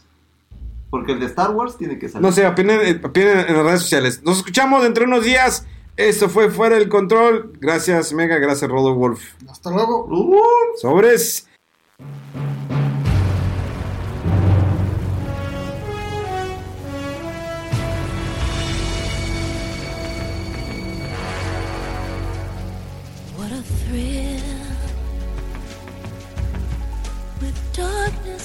[0.90, 2.26] Porque el de Star Wars tiene que salir.
[2.26, 4.22] No sé, opinen, eh, opinen en las redes sociales.
[4.24, 5.66] Nos escuchamos dentro de unos días.
[5.96, 7.54] Esto fue Fuera del Control.
[7.60, 8.38] Gracias, Mega.
[8.38, 9.22] Gracias, Rodo Wolf.
[9.50, 10.06] Hasta luego.
[10.06, 11.48] Uh, Sobres.